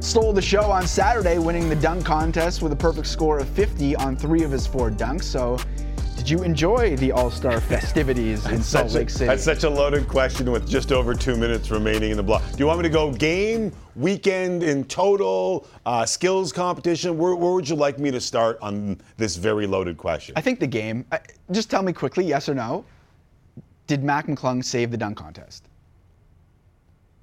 [0.00, 3.94] stole the show on Saturday, winning the dunk contest with a perfect score of 50
[3.96, 5.24] on three of his four dunks.
[5.24, 5.58] So.
[6.16, 9.24] Did you enjoy the All-Star festivities in Salt Lake City?
[9.24, 12.42] That's such a loaded question with just over two minutes remaining in the block.
[12.52, 17.18] Do you want me to go game, weekend in total, uh, skills competition?
[17.18, 20.32] Where, where would you like me to start on this very loaded question?
[20.36, 21.04] I think the game.
[21.12, 22.84] I- Just tell me quickly, yes or no.
[23.86, 25.64] Did Mac McClung save the dunk contest?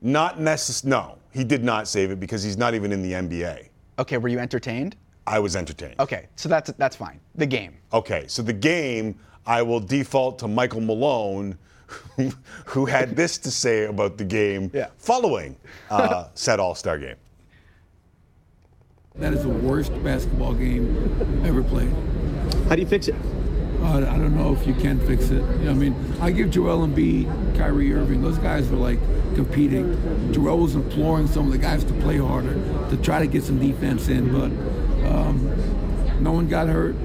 [0.02, 3.70] Not necess- No, he did not save it because he's not even in the NBA.
[4.00, 4.96] Okay, were you entertained?
[5.26, 5.96] I was entertained.
[6.00, 7.20] Okay, so that's that's fine.
[7.36, 7.74] The game.
[7.92, 12.32] Okay, so the game, I will default to Michael Malone, who,
[12.66, 14.88] who had this to say about the game Yeah.
[14.98, 15.56] following
[15.90, 17.16] uh, said All Star game.
[19.16, 21.92] That is the worst basketball game ever played.
[22.70, 23.16] How do you fix it?
[23.82, 25.42] Uh, I don't know if you can fix it.
[25.42, 29.00] I mean, I give Joel Embiid, Kyrie Irving, those guys were like
[29.36, 30.34] competing.
[30.34, 32.54] Joel was imploring some of the guys to play harder,
[32.90, 34.52] to try to get some defense in, but
[35.12, 36.96] um, no one got hurt.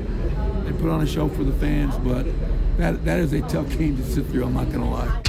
[0.64, 2.26] They put on a show for the fans, but
[2.78, 4.44] that that is a tough game to sit through.
[4.44, 5.22] I'm not gonna lie.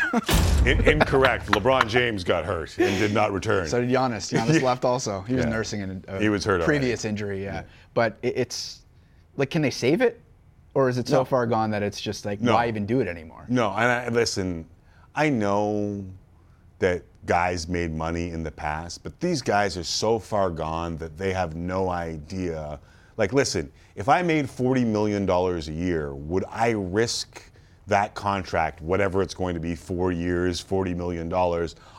[0.66, 1.48] In- incorrect.
[1.48, 3.68] LeBron James got hurt and did not return.
[3.68, 4.32] So did Giannis.
[4.32, 5.22] Giannis left also.
[5.22, 5.52] He was Yeah.
[5.52, 6.66] nursing an, a He was hurt already.
[6.80, 7.44] previous injury.
[7.44, 8.82] Yeah, but it, it's
[9.36, 10.22] like, can they save it,
[10.74, 11.26] or is it so No.
[11.26, 12.54] far gone that it's just like, No.
[12.54, 13.46] why even do it anymore?
[13.50, 14.66] No, and I, listen,
[15.16, 16.04] I know
[16.80, 21.18] that guys made money in the past, but these guys are so far gone that
[21.18, 22.80] they have no idea
[23.18, 27.42] Like, listen, if I made $40 million a year, would I risk
[27.88, 31.32] that contract, whatever it's going to be, four years, $40 million,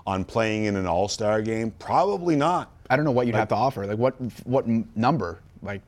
[0.06, 1.70] on playing in an all star game?
[1.72, 2.72] Probably not.
[2.90, 3.86] I don't know what you'd have to offer.
[3.86, 4.14] Like what
[4.46, 5.40] what number?
[5.62, 5.80] Like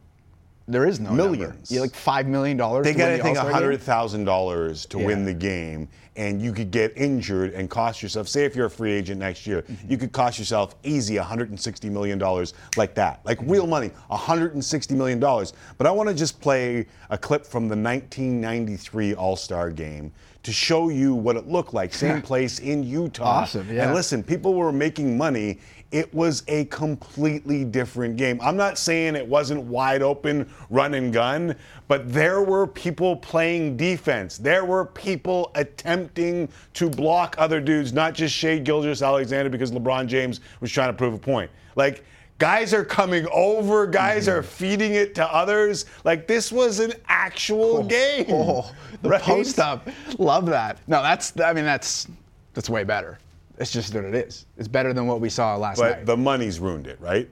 [0.68, 1.10] there is no.
[1.12, 1.70] Millions.
[1.70, 2.84] Yeah, like five million dollars.
[2.84, 6.70] They to got, I think, hundred thousand dollars to win the game, and you could
[6.70, 8.26] get injured and cost yourself.
[8.28, 9.90] Say, if you're a free agent next year, Mm-hmm.
[9.92, 15.20] you could cost yourself easy 160 million dollars like that, like real money, 160 million
[15.20, 15.52] dollars.
[15.78, 20.52] But I want to just play a clip from the 1993 All Star Game to
[20.52, 21.92] show you what it looked like.
[21.92, 23.24] Same place in Utah.
[23.42, 23.84] Awesome, yeah.
[23.86, 25.58] And listen, people were making money.
[25.92, 28.40] It was a completely different game.
[28.42, 31.54] I'm not saying it wasn't wide open run and gun,
[31.88, 34.36] but there were people playing defense.
[34.36, 40.40] There were people attempting to block other dudes, not just Shai Gilgeous-Alexander because LeBron James
[40.60, 41.50] was trying to prove a point.
[41.76, 42.04] Like,
[42.38, 44.38] guys are coming over, guys Mm-hmm.
[44.38, 45.86] are feeding it to others.
[46.04, 48.26] Like, this was an actual game.
[48.28, 48.70] Oh,
[49.02, 49.22] the right?
[49.22, 49.88] post up.
[50.18, 50.78] Love that.
[50.88, 51.38] No, that's.
[51.40, 52.08] I mean, that's
[52.54, 53.18] that's way better.
[53.58, 54.46] It's just what it is.
[54.58, 55.96] It's better than what we saw last But night.
[56.00, 57.28] But the money's ruined it, right?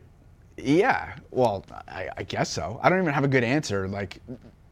[0.57, 2.79] Yeah, well, I, I guess so.
[2.83, 3.89] I don't even have a good answer.
[3.89, 4.21] Like,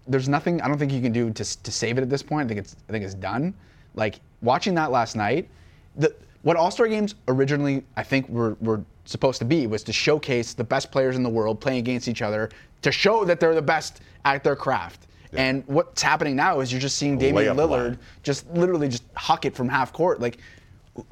[0.07, 0.61] there's nothing.
[0.61, 2.47] I don't think you can do to, to save it at this point.
[2.47, 3.55] I think it's I think it's done.
[3.95, 5.49] Like watching that last night,
[5.97, 9.93] the what All Star games originally I think were were supposed to be was to
[9.93, 12.51] showcase the best players in the world playing against each other
[12.83, 15.07] to show that they're the best at their craft.
[15.35, 17.99] And what's happening now is you're just seeing Damian Lillard line.
[18.23, 20.21] just literally just huck it from half court.
[20.21, 20.39] Like,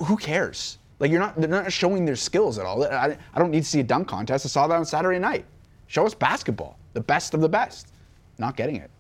[0.05, 0.79] who cares?
[0.99, 2.85] Like, you're not they're not showing their skills at all.
[2.85, 4.45] I, I don't need to see a dunk contest.
[4.45, 5.47] I saw that on Saturday night.
[5.87, 7.89] Show us basketball, the best of the best.
[8.39, 8.91] Not getting it.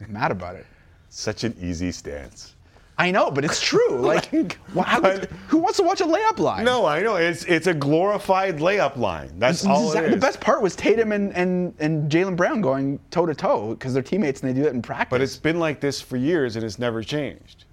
[0.00, 0.66] I'm mad about it.
[1.08, 2.54] Such an easy stance.
[2.96, 3.80] I know, but it's true.
[4.00, 6.64] Like, why would- but- who wants to watch a layup line?
[6.64, 7.16] No, I know.
[7.16, 9.32] It's it's a glorified layup line.
[9.38, 13.26] That's all it the best part was Tatum and, and, and Jaylen Brown going toe
[13.26, 15.10] to toe because they're teammates and they do it in practice.
[15.10, 17.64] But it's been like this for years and it's never changed.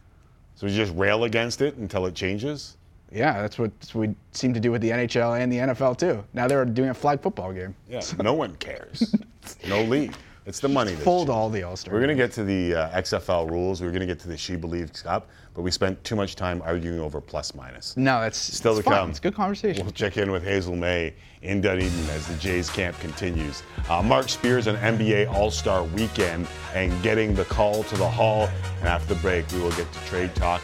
[0.57, 2.77] So we just rail against it until it changes.
[3.11, 6.23] yeah, that's what we seem to do with the NHL and the NFL too.
[6.33, 7.75] Now they're doing a flag football game.
[7.87, 9.15] Yeah, no one cares.
[9.65, 10.13] No league.
[10.47, 10.91] It's the money.
[10.93, 11.93] that's Fold all the All Star.
[11.93, 13.81] We're going to get to the uh, XFL rules.
[13.81, 16.61] We're going to get to the She Believes Cup, but we spent too much time
[16.63, 17.97] arguing over plus minus.
[17.97, 18.93] No, that's Still it's to fun.
[18.93, 19.09] come.
[19.09, 19.83] It's a good conversation.
[19.85, 23.61] We'll check in with Hazel Mae in Dunedin as the Jays camp continues.
[23.89, 28.47] Uh, Marc Spears on NBA All Star Weekend and getting the call to the Hall.
[28.79, 30.61] And after the break, we will get to trade talk.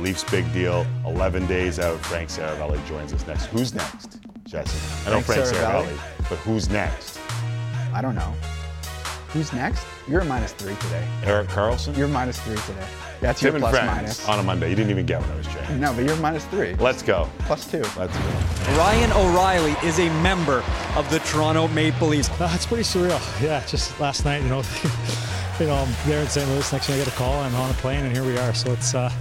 [0.00, 0.86] Leafs big deal.
[1.04, 1.98] 11 days out.
[2.06, 3.44] Frank Seravalli joins us next.
[3.46, 5.06] Who's next, Jesse?
[5.06, 5.98] I know Frank, Frank Seravalli.
[6.30, 7.20] but who's next?
[7.92, 8.32] I don't know.
[9.28, 9.86] Who's next?
[10.08, 11.06] You're a minus three today.
[11.24, 11.94] Erik Karlsson?
[11.96, 12.86] You're minus three today.
[13.20, 14.28] That's Tim your and Friends minus.
[14.28, 14.70] on a Monday.
[14.70, 15.80] You didn't even get when I was trading.
[15.80, 16.74] No, but you're minus three.
[16.76, 17.28] Let's go.
[17.40, 17.82] Plus two.
[17.96, 18.24] Let's go.
[18.78, 20.64] Ryan O'Reilly is a member
[20.96, 22.30] of the Toronto Maple Leafs.
[22.40, 23.20] Uh, it's pretty surreal.
[23.42, 24.62] Yeah, just last night, you know,
[25.60, 26.48] you know, I'm there in St.
[26.48, 26.72] Louis.
[26.72, 28.54] Next thing I get a call, I'm on a plane, and here we are.
[28.54, 29.12] So it's, uh,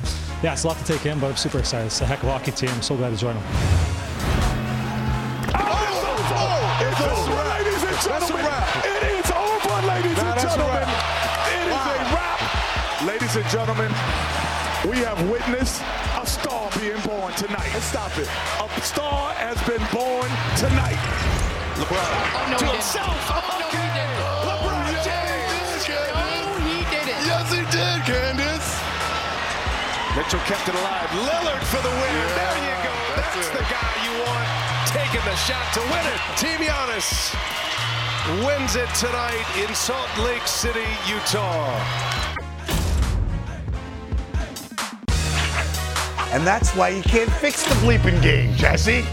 [0.41, 1.87] yeah, it's a lot to take in, but I'm super excited.
[1.87, 2.69] It's a heck of a hockey team.
[2.69, 3.43] I'm so glad to join them.
[5.49, 6.66] It's over,
[10.47, 10.87] gentlemen.
[11.51, 12.39] It is a wrap.
[13.03, 13.91] Ladies and gentlemen,
[14.87, 15.83] we have witnessed
[16.15, 17.67] a star being born tonight.
[17.75, 18.29] Let's Stop it.
[18.63, 20.99] A star has been born tonight.
[21.83, 23.19] LeBron oh, no, to himself.
[23.27, 24.07] Oh, Again.
[24.23, 25.83] Oh, LeBron James.
[26.15, 27.19] Oh, he did it.
[27.27, 28.71] Yes, he did, Candace.
[30.15, 31.11] Mitchell kept it alive.
[31.27, 32.15] Lillard for the win.
[32.39, 32.95] there you go.
[33.19, 34.47] That's, the guy you want
[34.95, 36.19] taking the shot to win it.
[36.39, 37.35] Team Giannis
[38.45, 42.17] wins it tonight in Salt Lake City, Utah.
[46.31, 49.05] And that's why you can't fix the bleeping game, Jesse.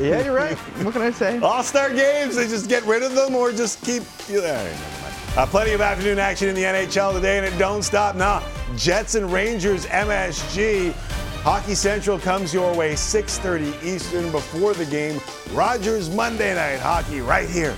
[0.00, 0.56] Yeah, you're right.
[0.84, 1.38] what can I say?
[1.42, 4.02] All Star games, they just get rid of them or just keep.
[4.28, 5.14] Yeah, all right, never mind.
[5.36, 8.42] Uh, plenty of afternoon action in the NHL today, and it don't stop now.
[8.76, 10.94] Jets and Rangers MSG.
[11.44, 15.20] Hockey Central comes your way 6:30 Eastern before the game.
[15.52, 17.76] Rogers Monday Night Hockey right here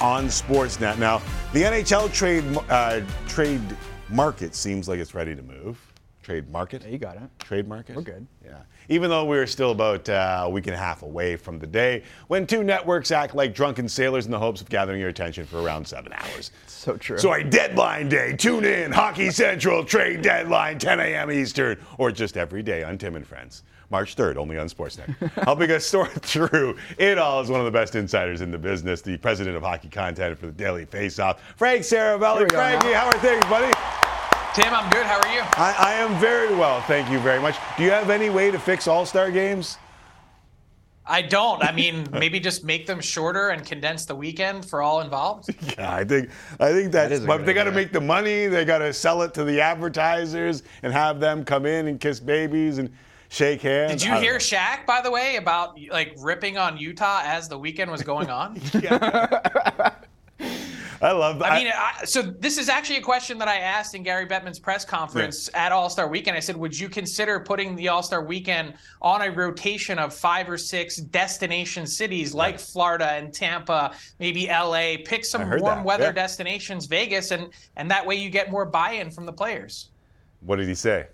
[0.00, 0.96] on Sportsnet.
[0.96, 1.20] Now,
[1.52, 3.60] the NHL trade uh, trade
[4.08, 5.78] market seems like it's ready to move.
[6.28, 6.86] Trade market.
[6.86, 7.22] you got it.
[7.38, 7.96] Trade market.
[7.96, 8.26] We're good.
[8.44, 8.58] Yeah.
[8.90, 12.02] Even though we're still about uh, a week and a half away from the day
[12.26, 15.62] when two networks act like drunken sailors in the hopes of gathering your attention for
[15.62, 16.50] around seven hours.
[16.66, 17.16] So true.
[17.16, 18.36] So a deadline day.
[18.36, 18.92] Tune in.
[18.92, 21.32] Hockey Central trade deadline, 10 a.m.
[21.32, 23.62] Eastern, or just every day on Tim and Friends.
[23.88, 25.16] March 3rd, only on Sportsnet.
[25.44, 29.00] Helping us sort through it all is one of the best insiders in the business,
[29.00, 32.42] the president of hockey content for the Daily Faceoff, Frank Seravalli.
[32.42, 32.48] we.
[32.50, 33.72] Frankie, how are things, buddy?
[34.54, 35.06] Tim, I'm good.
[35.06, 35.42] How are you?
[35.56, 37.56] I, I am very well, thank you very much.
[37.76, 39.78] Do you have any way to fix All Star games?
[41.08, 41.62] I don't.
[41.62, 45.48] I mean, maybe just make them shorter and condense the weekend for all involved.
[45.78, 47.12] Yeah, I think I think that's.
[47.12, 48.46] is but they got to make the money.
[48.46, 52.18] They got to sell it to the advertisers and have them come in and kiss
[52.18, 52.90] babies and
[53.28, 53.92] shake hands.
[53.92, 54.38] Did you hear know.
[54.38, 58.60] Shaq, by the way, about like ripping on Utah as the weekend was going on?
[61.00, 61.52] I love that.
[61.52, 64.58] I mean, I, so this is actually a question that I asked in Gary Bettman's
[64.58, 66.36] press conference at All Star Weekend.
[66.36, 70.48] I said, would you consider putting the All Star Weekend on a rotation of five
[70.48, 74.96] or six destination cities like Florida and Tampa, maybe LA?
[75.04, 76.12] Pick some warm that, weather yeah.
[76.12, 79.90] destinations, Vegas, and and that way you get more buy-in from the players.
[80.40, 81.06] what did he say?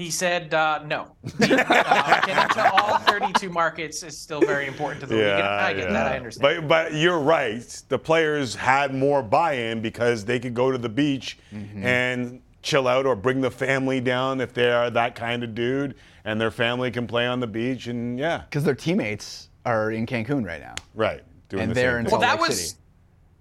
[0.00, 1.08] He said uh, no.
[1.40, 5.24] uh, getting to all 32 markets is still very important to the league.
[5.26, 6.06] And I get that.
[6.12, 6.66] I understand.
[6.66, 7.60] But but you're right.
[7.90, 11.84] The players had more buy-in because they could go to the beach Mm-hmm.
[11.84, 15.94] and chill out or bring the family down if they are that kind of dude,
[16.24, 20.06] and their family can play on the beach and yeah, Because their teammates are in
[20.06, 20.74] Cancun right now.
[20.94, 21.22] right.
[21.50, 22.10] Doing And the they're same in thing.
[22.12, 22.79] Well, that Lake was City.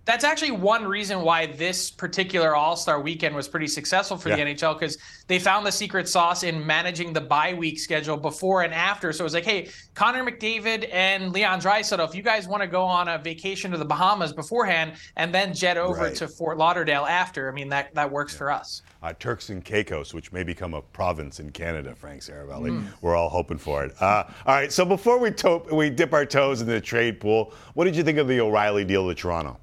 [0.05, 4.37] That's actually one reason why this particular All Star weekend was pretty successful for Yeah.
[4.37, 8.63] the NHL because they found the secret sauce in managing the bye week schedule before
[8.63, 9.13] and after.
[9.13, 12.67] So it was like, hey, Connor McDavid and Leon Draisaitl, if you guys want to
[12.67, 16.15] go on a vacation to the Bahamas beforehand and then jet over Right.
[16.15, 18.81] to Fort Lauderdale after, I mean that that works for us.
[19.03, 22.69] uh, Turks and Caicos, which may become a province in Canada, Frank Seravalli.
[22.69, 22.87] Hmm.
[23.01, 23.93] We're all hoping for it.
[24.01, 27.53] Uh, all right, so before we to- we dip our toes in the trade pool,
[27.75, 29.57] what did you think of the O'Reilly deal to Toronto?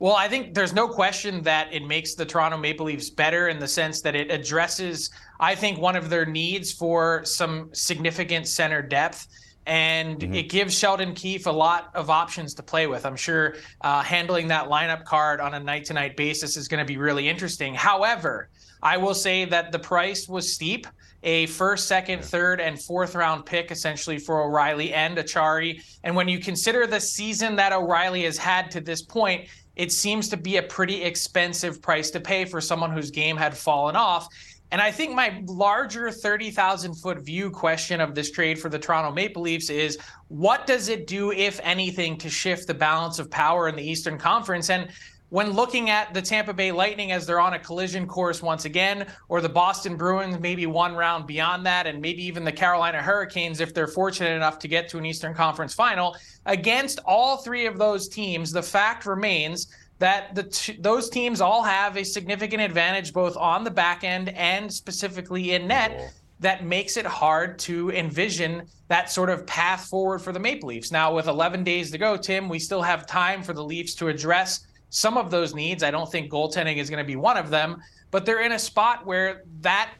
[0.00, 3.58] Well, I think there's no question that it makes the Toronto Maple Leafs better in
[3.58, 8.82] the sense that it addresses, I think, one of their needs for some significant center
[8.82, 9.28] depth.
[9.66, 13.06] And it gives Sheldon Keefe a lot of options to play with.
[13.06, 16.80] I'm sure uh, handling that lineup card on a night to night basis is going
[16.80, 17.74] to be really interesting.
[17.74, 18.50] However,
[18.82, 20.86] I will say that the price was steep.
[21.22, 25.82] A first, second, third, and fourth round pick essentially for O'Reilly and Acciari.
[26.02, 30.28] And when you consider the season that O'Reilly has had to this point, it seems
[30.28, 34.28] to be a pretty expensive price to pay for someone whose game had fallen off.
[34.70, 39.12] And I think my larger 30,000 foot view question of this trade for the Toronto
[39.12, 43.68] Maple Leafs is what does it do, if anything, to shift the balance of power
[43.68, 44.70] in the Eastern Conference?
[44.70, 44.90] And
[45.34, 49.04] when looking at the Tampa Bay Lightning as they're on a collision course once again,
[49.28, 53.58] or the Boston Bruins maybe one round beyond that, and maybe even the Carolina Hurricanes
[53.58, 56.14] if they're fortunate enough to get to an Eastern Conference final,
[56.46, 61.64] against all three of those teams, the fact remains that the t- those teams all
[61.64, 66.96] have a significant advantage both on the back end and specifically in net that makes
[66.96, 70.92] it hard to envision that sort of path forward for the Maple Leafs.
[70.92, 74.06] Now, with 11 days to go, Tim, we still have time for the Leafs to
[74.06, 74.64] address
[74.94, 75.82] some of those needs.
[75.82, 78.58] I don't think goaltending is going to be one of them, but they're in a
[78.58, 79.90] spot where that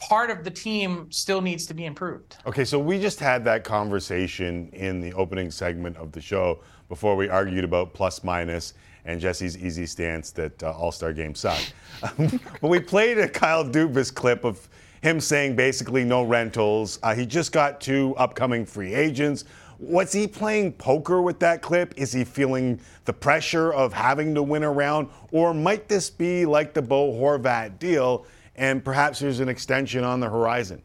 [0.00, 2.36] part of the team still needs to be improved.
[2.44, 6.58] Okay, so we just had that conversation in the opening segment of the show
[6.88, 11.38] before we argued about plus minus and Jesse's easy stance that uh, All Star games
[11.38, 11.60] suck.
[12.18, 14.68] but we played a Kyle Dubas clip of
[15.00, 16.98] him saying basically no rentals.
[17.04, 19.44] Uh, he just got two upcoming free agents.
[19.80, 21.94] Was he playing poker with that clip?
[21.96, 25.08] Is he feeling the pressure of having to win a round?
[25.32, 30.20] Or might this be like the Bo Horvat deal and perhaps there's an extension on
[30.20, 30.82] the horizon?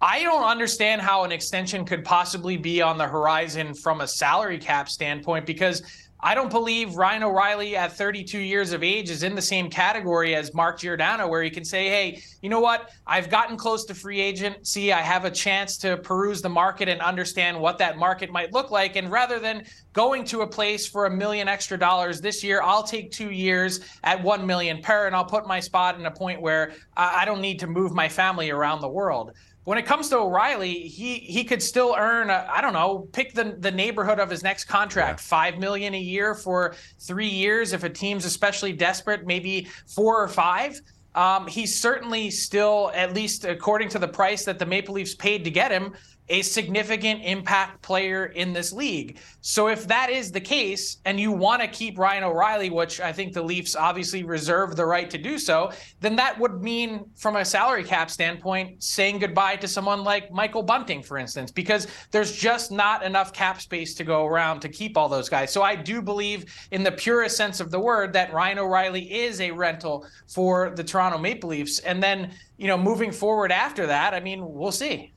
[0.00, 4.56] I don't understand how an extension could possibly be on the horizon from a salary
[4.56, 5.82] cap standpoint because
[6.22, 10.34] I don't believe Ryan O'Reilly at 32 years of age is in the same category
[10.34, 12.90] as Mark Giordano, where he can say, hey, you know what?
[13.06, 14.92] I've gotten close to free agency.
[14.92, 18.70] I have a chance to peruse the market and understand what that market might look
[18.70, 18.96] like.
[18.96, 22.82] And rather than going to a place for a million extra dollars this year, I'll
[22.82, 26.40] take two years at 1 million per and I'll put my spot in a point
[26.40, 29.32] where I I don't need to move my family around the world
[29.64, 33.34] when it comes to O'Reilly, he he could still earn I I don't know, pick
[33.34, 37.84] the the neighborhood of his next contract, 5 million a year for 3 years if
[37.84, 40.80] a team's especially desperate, maybe 4 or 5.
[41.14, 45.44] Um, he's certainly still at least according to the price that the Maple Leafs paid
[45.44, 45.94] to get him
[46.30, 49.18] a significant impact player in this league.
[49.40, 53.12] So if that is the case and you want to keep Ryan O'Reilly, which I
[53.12, 57.36] think the Leafs obviously reserve the right to do so, then that would mean from
[57.36, 62.32] a salary cap standpoint saying goodbye to someone like Michael Bunting for instance because there's
[62.32, 65.52] just not enough cap space to go around to keep all those guys.
[65.52, 69.40] So I do believe in the purest sense of the word that Ryan O'Reilly is
[69.40, 74.14] a rental for the Toronto Maple Leafs and then, you know, moving forward after that,
[74.14, 75.12] I mean, we'll see.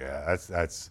[0.00, 0.90] Yeah, that's that's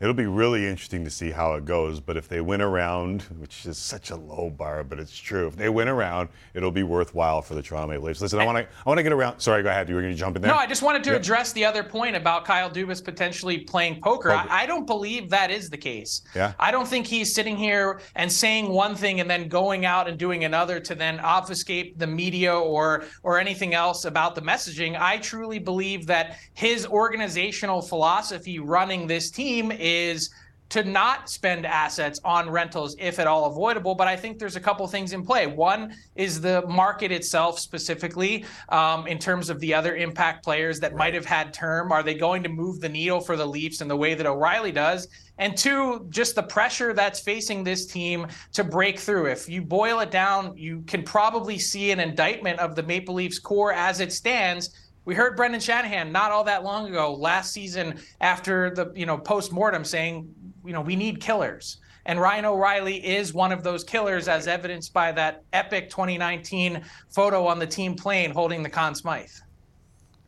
[0.00, 2.00] It'll be really interesting to see how it goes.
[2.00, 5.46] But if they win around, which is such a low bar, but it's true.
[5.46, 8.20] If they win around, it'll be worthwhile for the Toronto Maple Leafs.
[8.20, 9.40] Listen, I want to I want to get around.
[9.40, 9.88] Sorry, go ahead.
[9.88, 10.50] You were going to jump in there.
[10.50, 14.30] No, I just wanted to address the other point about Kyle Dubas potentially playing poker.
[14.30, 14.50] Poker.
[14.50, 16.22] I, I don't believe that is the case.
[16.34, 16.52] Yeah.
[16.58, 20.18] I don't think he's sitting here and saying one thing and then going out and
[20.18, 25.00] doing another to then obfuscate the media or or anything else about the messaging.
[25.00, 30.30] I truly believe that his organizational philosophy running this team is
[30.70, 33.94] to not spend assets on rentals if at all avoidable.
[33.94, 35.46] But I think there's a couple things in play.
[35.46, 40.96] One is the market itself, specifically um, in terms of the other impact players that
[40.96, 41.92] might have had term.
[41.92, 44.72] Are they going to move the needle for the Leafs in the way that O'Reilly
[44.72, 45.06] does?
[45.38, 49.26] And two, just the pressure that's facing this team to break through.
[49.26, 53.38] If you boil it down, you can probably see an indictment of the Maple Leafs
[53.38, 54.70] core as it stands.
[55.04, 59.18] We heard Brendan Shanahan not all that long ago, last season, after the you know
[59.18, 60.34] post mortem, saying,
[60.64, 61.78] you know, we need killers.
[62.06, 67.46] And Ryan O'Reilly is one of those killers, as evidenced by that epic 2019 photo
[67.46, 69.30] on the team plane holding the Conn Smythe.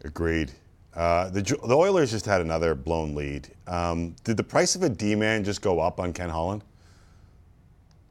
[0.05, 0.53] Agreed.
[0.95, 3.49] Uh, the, the Oilers just had another blown lead.
[3.67, 6.63] Um, did the price of a D-man just go up on Ken Holland?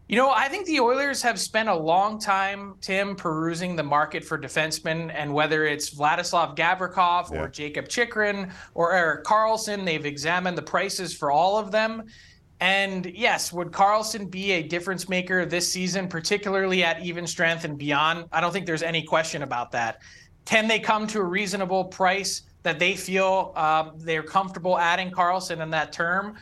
[0.08, 4.24] You know, I think the Oilers have spent a long time, Tim, perusing the market
[4.24, 7.41] for defensemen, and whether it's Vladislav Gavrikov Yeah.
[7.41, 12.03] or Jakob Chychrun or Erik Karlsson, they've examined the prices for all of them.
[12.60, 17.76] And yes, would Karlsson be a difference maker this season, particularly at even strength and
[17.78, 18.26] beyond?
[18.32, 20.01] I don't think there's any question about that.
[20.45, 25.62] Can they come to a reasonable price that they feel um, they're comfortable adding Karlsson
[25.62, 26.38] in that term?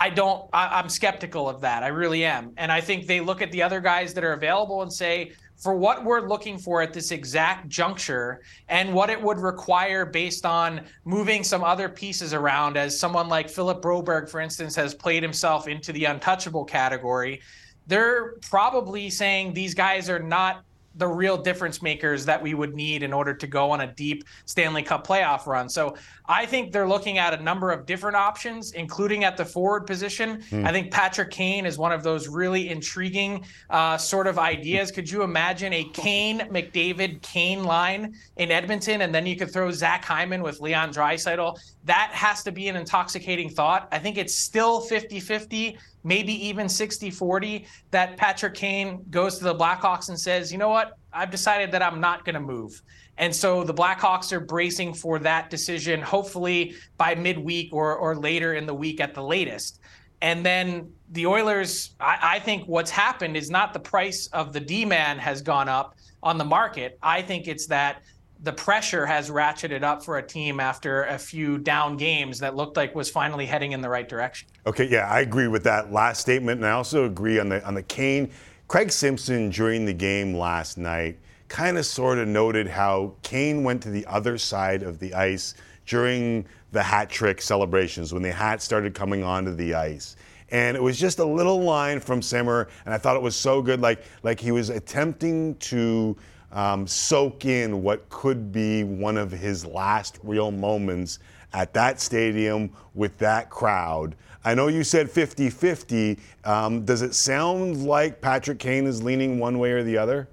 [0.00, 0.48] I don't.
[0.52, 1.82] I, I'm skeptical of that.
[1.82, 4.82] I really am, and I think they look at the other guys that are available
[4.82, 9.38] and say, for what we're looking for at this exact juncture, and what it would
[9.38, 14.76] require based on moving some other pieces around, as someone like Philip Broberg, for instance,
[14.76, 17.40] has played himself into the untouchable category.
[17.88, 20.62] They're probably saying these guys are not
[20.98, 24.24] the real difference makers that we would need in order to go on a deep
[24.44, 25.68] Stanley Cup playoff run.
[25.68, 25.96] So
[26.26, 30.42] I think they're looking at a number of different options, including at the forward position.
[30.52, 34.90] I think Patrick Kane is one of those really intriguing uh, sort of ideas.
[34.90, 39.70] Could you imagine a Kane, McDavid, Kane line in Edmonton, and then you could throw
[39.70, 41.58] Zach Hyman with Leon Draisaitl?
[41.84, 43.88] That has to be an intoxicating thought.
[43.92, 45.78] I think it's still 50 50
[46.08, 50.70] maybe even 60 40 that Patrick Kane goes to the Blackhawks and says, you know
[50.70, 50.94] what?
[51.12, 52.82] I've decided that I'm not going to move.
[53.18, 58.54] And so the Blackhawks are bracing for that decision, hopefully by midweek or, or later
[58.54, 59.80] in the week at the latest.
[60.22, 64.60] And then the Oilers, I, I think what's happened is not the price of the
[64.60, 66.98] D man has gone up on the market.
[67.02, 68.02] I think it's that
[68.42, 72.76] the pressure has ratcheted up for a team after a few down games that looked
[72.76, 74.48] like was finally heading in the right direction.
[74.66, 77.74] Okay, yeah, I agree with that last statement, and I also agree on the on
[77.74, 78.30] the Kane.
[78.68, 81.18] Craig Simpson during the game last night
[81.48, 85.54] kind of sort of noted how Kane went to the other side of the ice
[85.86, 90.16] during the hat trick celebrations when the hat started coming onto the ice.
[90.50, 93.60] And it was just a little line from Simmer, and I thought it was so
[93.62, 93.80] good.
[93.80, 96.16] Like, like he was attempting to
[96.52, 101.18] um, soak in what could be one of his last real moments
[101.52, 104.14] at that stadium with that crowd.
[104.44, 106.18] I know you said 50 50.
[106.44, 110.28] Um, does it sound like Patrick Kane is leaning one way or the other?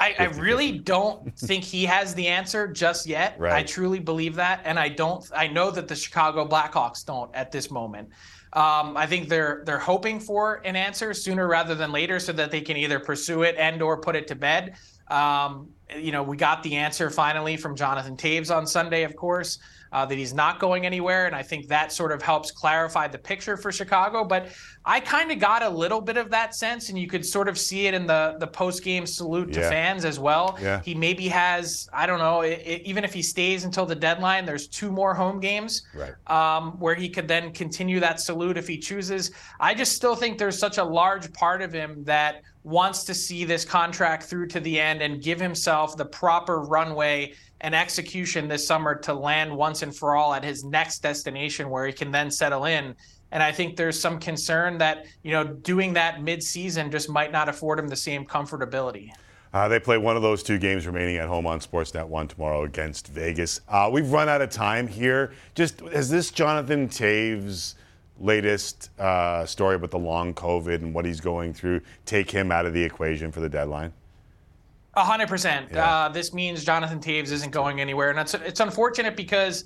[0.00, 3.38] I, I really don't think he has the answer just yet.
[3.38, 3.52] Right.
[3.52, 5.30] I truly believe that, and I don't.
[5.36, 8.08] I know that the Chicago Blackhawks don't at this moment.
[8.52, 12.50] Um, I think they're they're hoping for an answer sooner rather than later, so that
[12.50, 14.76] they can either pursue it and or put it to bed.
[15.08, 19.58] Um, you know, we got the answer finally from Jonathan Toews on Sunday, of course,
[19.92, 23.18] uh, that he's not going anywhere, and I think that sort of helps clarify the
[23.18, 24.24] picture for Chicago.
[24.24, 24.48] But
[24.84, 27.58] I kind of got a little bit of that sense, and you could sort of
[27.58, 29.68] see it in the the post game salute to Yeah.
[29.68, 30.56] fans as well.
[30.60, 30.80] Yeah.
[30.84, 34.44] He maybe has, I don't know, i i even if he stays until the deadline,
[34.44, 36.12] there's two more home games Right.
[36.28, 39.32] um, where he could then continue that salute if he chooses.
[39.58, 43.44] I just still think there's such a large part of him that wants to see
[43.44, 48.66] this contract through to the end and give himself the proper runway and execution this
[48.66, 52.30] summer to land once and for all at his next destination where he can then
[52.30, 52.94] settle in.
[53.32, 57.48] And I think there's some concern that, you know, doing that mid-season just might not
[57.48, 59.12] afford him the same comfortability.
[59.52, 62.62] Uh, they play one of those two games remaining at home on Sportsnet 1 tomorrow
[62.62, 63.60] against Vegas.
[63.68, 65.32] Uh, we've run out of time here.
[65.54, 67.74] Just has this Jonathan Toews
[68.20, 72.66] latest uh, story about the long COVID and what he's going through take him out
[72.66, 73.92] of the equation for the deadline?
[75.00, 75.74] A hundred percent.
[75.74, 79.64] Uh, This means Jonathan Toews isn't going anywhere, and it's it's unfortunate because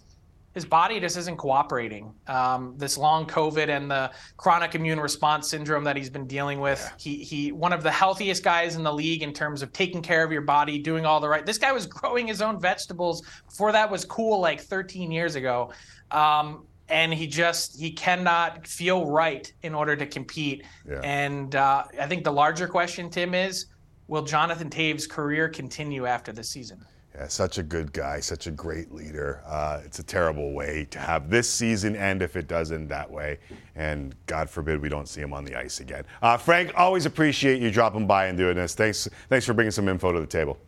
[0.54, 2.14] his body just isn't cooperating.
[2.28, 6.80] Um, this long COVID and the chronic immune response syndrome that he's been dealing with.
[6.80, 6.92] Yeah.
[6.98, 10.22] He he one of the healthiest guys in the league in terms of taking care
[10.22, 11.44] of your body, doing all the right.
[11.44, 15.72] This guy was growing his own vegetables before that was cool, like 13 years ago.
[16.12, 20.64] Um, and he just he cannot feel right in order to compete.
[20.88, 21.00] Yeah.
[21.02, 23.66] And uh, I think the larger question, Tim, is
[24.08, 26.84] will Jonathan Toews' career continue after the season?
[27.14, 29.40] Yeah, such a good guy, such a great leader.
[29.46, 33.08] Uh, it's a terrible way to have this season end if it does end that
[33.08, 33.38] way.
[33.76, 36.04] And God forbid we don't see him on the ice again.
[36.22, 38.74] Uh, Frank, always appreciate you dropping by and doing this.
[38.74, 40.58] Thanks, thanks for bringing some info to the table.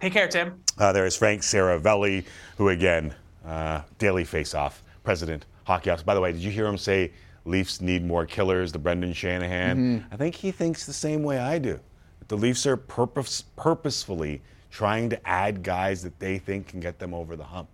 [0.00, 0.62] Take care, Tim.
[0.76, 2.24] Uh, there is Frank Seravalli,
[2.58, 3.14] who again,
[3.46, 6.02] uh, daily face-off president, hockey ops.
[6.02, 7.12] By the way, did you hear him say
[7.46, 8.70] Leafs need more killers?
[8.70, 9.78] The Brendan Shanahan.
[9.78, 10.12] Mm-hmm.
[10.12, 11.80] I think he thinks the same way I do.
[12.30, 17.12] The Leafs are purpose, purposefully trying to add guys that they think can get them
[17.12, 17.68] over the hump.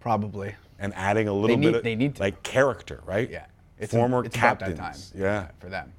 [0.00, 0.56] Probably.
[0.80, 3.30] And adding a little need, bit of they need like character, right?
[3.30, 3.44] Yeah.
[3.78, 5.12] It's Former a, it's captains.
[5.16, 5.50] Yeah.
[5.60, 5.92] For them.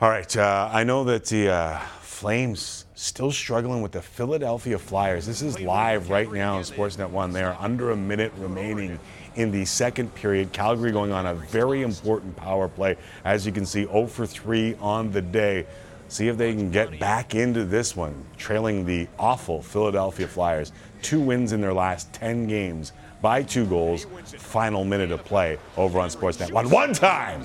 [0.00, 0.36] All right.
[0.36, 5.26] Uh, I know that the uh, Flames still struggling with the Philadelphia Flyers.
[5.26, 7.32] This is live right now on Sportsnet 1.
[7.32, 8.98] They are under a minute remaining
[9.36, 10.52] in the second period.
[10.52, 12.96] Calgary going on a very important power play.
[13.24, 15.66] As you can see, 0 for 3 on the day
[16.08, 20.72] see if they can get back into this one, trailing the awful Philadelphia Flyers.
[21.02, 22.92] Two wins in their last 10 games
[23.22, 24.06] by two goals.
[24.38, 26.52] Final minute of play over on Sportsnet.
[26.52, 27.42] One, one time!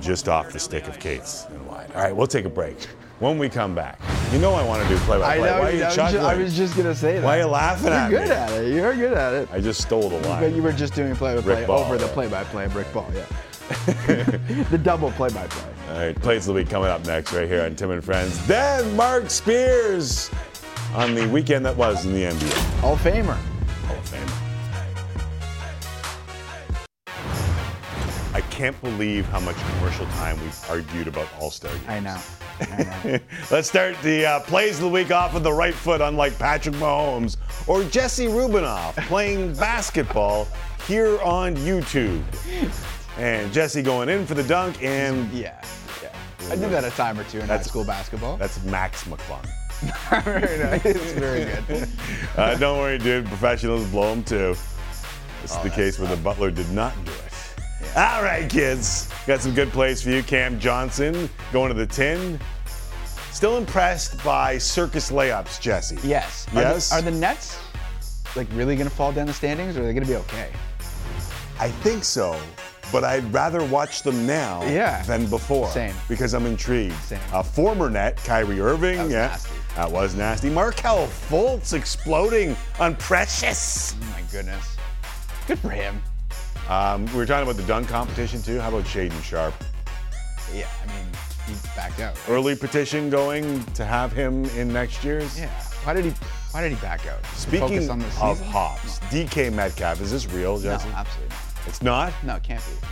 [0.00, 1.90] Just off the stick of Kate's and wide.
[1.94, 2.76] All right, we'll take a break.
[3.20, 4.00] When we come back,
[4.32, 5.48] you know I want to do play-by-play.
[5.48, 5.60] I know.
[5.60, 7.24] Why are you I, was just, I was just gonna say that.
[7.24, 8.16] Why are you laughing You're at me?
[8.16, 8.74] You're good at it.
[8.74, 9.48] You're good at it.
[9.52, 10.42] I just stole the line.
[10.42, 13.08] But you were just doing play-by-play over the play-by-play brick ball.
[13.14, 13.24] Yeah.
[14.70, 15.73] the double play-by-play.
[15.90, 18.44] All right, plays of the week coming up next right here on Tim and Friends.
[18.46, 20.30] Then Marc Spears
[20.94, 22.80] on the weekend that was in the NBA.
[22.80, 23.36] Hall of Famer.
[23.86, 24.40] Hall of Famer.
[28.34, 31.84] I can't believe how much commercial time we've argued about All Star games.
[31.88, 32.18] I know.
[32.60, 33.18] I know.
[33.50, 36.74] Let's start the uh, plays of the week off with the right foot, unlike Patrick
[36.76, 40.48] Mahomes or Jesse Rubinoff playing basketball
[40.88, 42.22] here on YouTube.
[43.18, 45.64] And Jesse going in for the dunk, and yeah,
[46.02, 46.14] yeah.
[46.50, 48.36] I did that a time or two in high school basketball.
[48.36, 49.46] that's Max McClung.
[50.24, 50.84] very nice.
[50.84, 51.88] It's very good.
[52.36, 53.26] Uh, don't worry, dude.
[53.26, 54.56] Professionals blow them too.
[55.42, 57.96] This is the case where the Butler did not do it.
[57.96, 59.08] All right, kids.
[59.24, 60.22] Got some good plays for you.
[60.24, 62.40] Cam Johnson going to the 10.
[63.30, 65.96] Still impressed by circus layups, Jesse.
[66.02, 66.46] Yes.
[66.52, 66.92] Yes?
[66.92, 67.56] Are the, are the Nets
[68.36, 70.50] like really going to fall down the standings, or are they going to be okay?
[71.60, 72.40] I think so,
[72.94, 75.02] but I'd rather watch them now Yeah.
[75.02, 75.68] than before.
[75.72, 75.96] Same.
[76.08, 76.94] Because I'm intrigued.
[77.02, 77.18] Same.
[77.32, 78.98] A former net, Kyrie Irving.
[78.98, 79.26] That was yeah.
[79.26, 79.50] nasty.
[79.74, 80.48] That was nasty.
[80.48, 83.96] Markelle Fultz exploding on Precious.
[84.00, 84.76] Oh my goodness.
[85.48, 86.00] Good for him.
[86.68, 88.60] Um, we were talking about the dunk competition too.
[88.60, 89.54] How about Shaedon Sharpe?
[90.54, 91.06] Yeah, I mean,
[91.48, 92.14] he backed out.
[92.14, 92.28] right?
[92.28, 95.36] Early petition going to have him in next year's.
[95.36, 95.50] Yeah.
[95.82, 96.12] Why did he?
[96.52, 97.26] Why did he back out?
[97.34, 101.43] Speaking of hops, DK Metcalf, is this real, No, absolutely not.
[101.66, 102.86] It's not No, it can't be.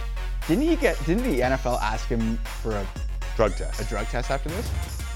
[0.49, 0.99] Didn't he get?
[1.07, 2.87] Didn't the NFL ask him for a,
[3.37, 3.81] drug test?
[3.81, 4.71] a drug test after this?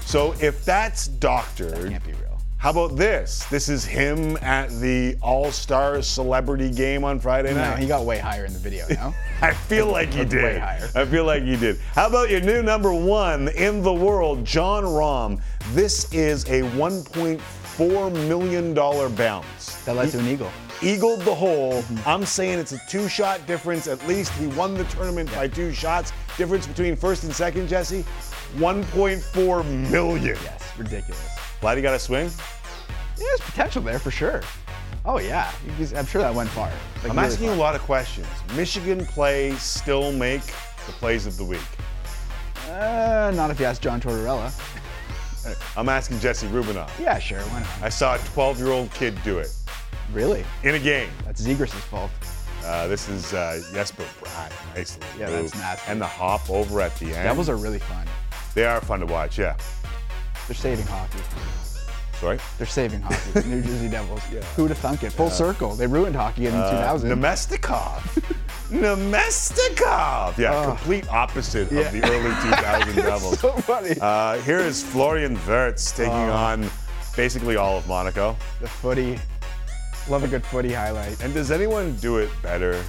[0.05, 2.37] So if that's That can't be real.
[2.57, 3.43] how about this?
[3.45, 7.71] This is him at the All-Star Celebrity Game on Friday night.
[7.71, 8.85] No, he got way higher in the video.
[8.89, 9.13] No.
[9.41, 10.43] I feel like he did.
[10.43, 10.89] Way higher.
[10.95, 11.77] I feel like he did.
[11.93, 15.41] How about your new number one in the world, Jon Rahm?
[15.73, 19.83] This is a 1.4 million dollar bounce.
[19.83, 20.51] that led to an eagle.
[20.81, 21.81] Eagled the hole.
[21.81, 22.09] Mm-hmm.
[22.09, 23.87] I'm saying it's a two shot difference.
[23.87, 26.11] At least he won the tournament by two shots.
[26.37, 28.05] Difference between first and second, Jesse?
[28.57, 30.37] 1.4 million.
[30.43, 31.29] Yes, ridiculous.
[31.61, 32.29] Glad he got a swing.
[33.17, 34.41] Yeah, there's potential there for sure.
[35.05, 35.51] Oh yeah,
[35.95, 36.67] I'm sure that went far.
[36.67, 38.27] Like, I'm really asking you a lot of questions.
[38.55, 40.43] Michigan play still make
[40.85, 41.61] the plays of the week?
[42.69, 44.51] Uh, not if you ask John Tortorella.
[45.77, 46.89] I'm asking Jesse Rubinoff.
[46.99, 47.69] Yeah, sure, why not?
[47.81, 49.49] I saw a 12 year old kid do it
[50.13, 50.45] Really?
[50.63, 51.09] in a game.
[51.25, 52.11] That's Zegers' fault.
[52.65, 54.51] Uh, this is uh, Jesper Bratt.
[54.75, 55.51] Nice little Yeah, move.
[55.51, 55.91] that's nasty.
[55.91, 57.15] And the hop over at the end.
[57.23, 58.05] Devils are really fun.
[58.55, 59.55] They are fun to watch, yeah.
[60.47, 61.19] They're saving hockey.
[62.19, 62.39] Sorry?
[62.57, 63.31] They're saving hockey.
[63.31, 64.21] the New Jersey Devils.
[64.33, 64.41] Yeah.
[64.55, 65.11] Who'd have thunk it?
[65.11, 65.75] Full circle.
[65.75, 67.09] They ruined hockey in Uh, 2000.
[67.11, 68.33] Nemestikov.
[68.71, 70.37] Nemestikov.
[70.37, 73.39] Yeah, complete opposite of the early 2000 Devils.
[73.39, 73.95] so funny.
[74.01, 76.67] Uh, here is Florian Wirtz taking on
[77.15, 78.35] basically all of Monaco.
[78.61, 79.19] the footy.
[80.09, 81.21] Love a good footy highlight.
[81.21, 82.81] And does anyone do it better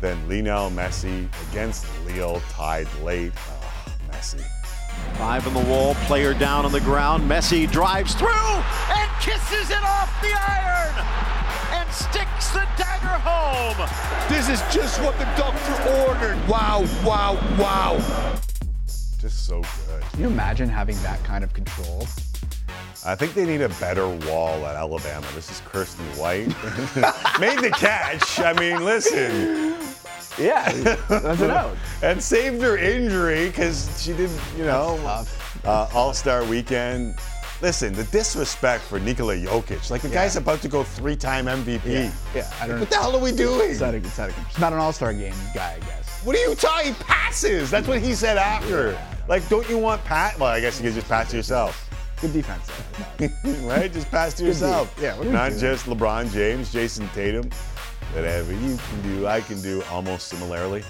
[0.00, 3.32] than Lionel Messi against Lille tied late?
[3.36, 4.42] Oh, Messi.
[5.18, 7.30] Five on the wall, player down on the ground.
[7.30, 10.94] Messi drives through and kisses it off the iron
[11.72, 13.86] and sticks the dagger home.
[14.30, 15.74] This is just what the doctor
[16.08, 16.48] ordered.
[16.48, 17.98] Wow, wow, wow.
[19.20, 20.02] Just so good.
[20.12, 22.06] Can you imagine having that kind of control?
[23.06, 25.26] I think they need a better wall at Alabama.
[25.34, 26.48] This is Kirsten White.
[27.38, 28.40] Made the catch.
[28.40, 29.74] I mean, listen.
[30.38, 30.72] Yeah,
[31.08, 31.76] that's an out.
[32.02, 34.98] and saved her injury because she didn't, you know,
[35.64, 37.16] uh, All Star weekend.
[37.60, 39.90] Listen, the disrespect for Nikola Jokic.
[39.90, 41.84] Like, the guy's about to go three time MVP.
[41.84, 42.52] Yeah, yeah.
[42.60, 43.70] I don't What the hell are we doing?
[43.70, 46.24] It's not a, it's not, a, it's not an all-star game guy, I guess.
[46.24, 46.94] What are you talking?
[46.94, 47.70] He passes.
[47.70, 48.98] That's what he said after.
[49.28, 50.38] Like, don't you want pat?
[50.38, 51.90] Well, I guess you could just pass yourself.
[52.20, 52.70] Good defense.
[53.62, 53.92] right?
[53.92, 54.96] Just pass to yourself.
[55.00, 57.50] Yeah, Not just LeBron James, Jayson Tatum.
[58.12, 60.84] Whatever you can do, I can do almost similarly.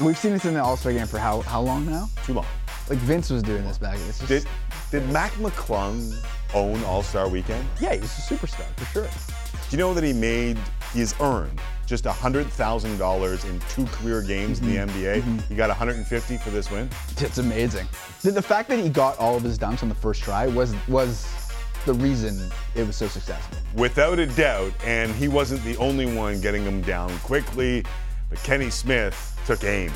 [0.00, 2.08] We've seen this in the All-Star game for how how long now?
[2.24, 2.46] Too long.
[2.88, 3.96] Like Vince was doing this back.
[4.08, 4.46] It's just, Did
[4.90, 6.14] did Mac McClung
[6.52, 7.66] own All Star Weekend?
[7.80, 9.04] yeah, he's a superstar for sure.
[9.06, 10.58] Do you know that he made
[10.92, 14.98] he's earned just hundred thousand dollars in two career games in the mm-hmm.
[14.98, 15.22] NBA?
[15.22, 15.38] Mm-hmm.
[15.48, 16.88] He got 150 for this win.
[17.18, 17.86] It's amazing.
[18.22, 20.74] The, the fact that he got all of his dunks on the first try was
[20.88, 21.26] was
[21.84, 23.58] the reason it was so successful.
[23.74, 27.84] Without a doubt, and he wasn't the only one getting them down quickly,
[28.30, 29.90] but Kenny Smith took aim.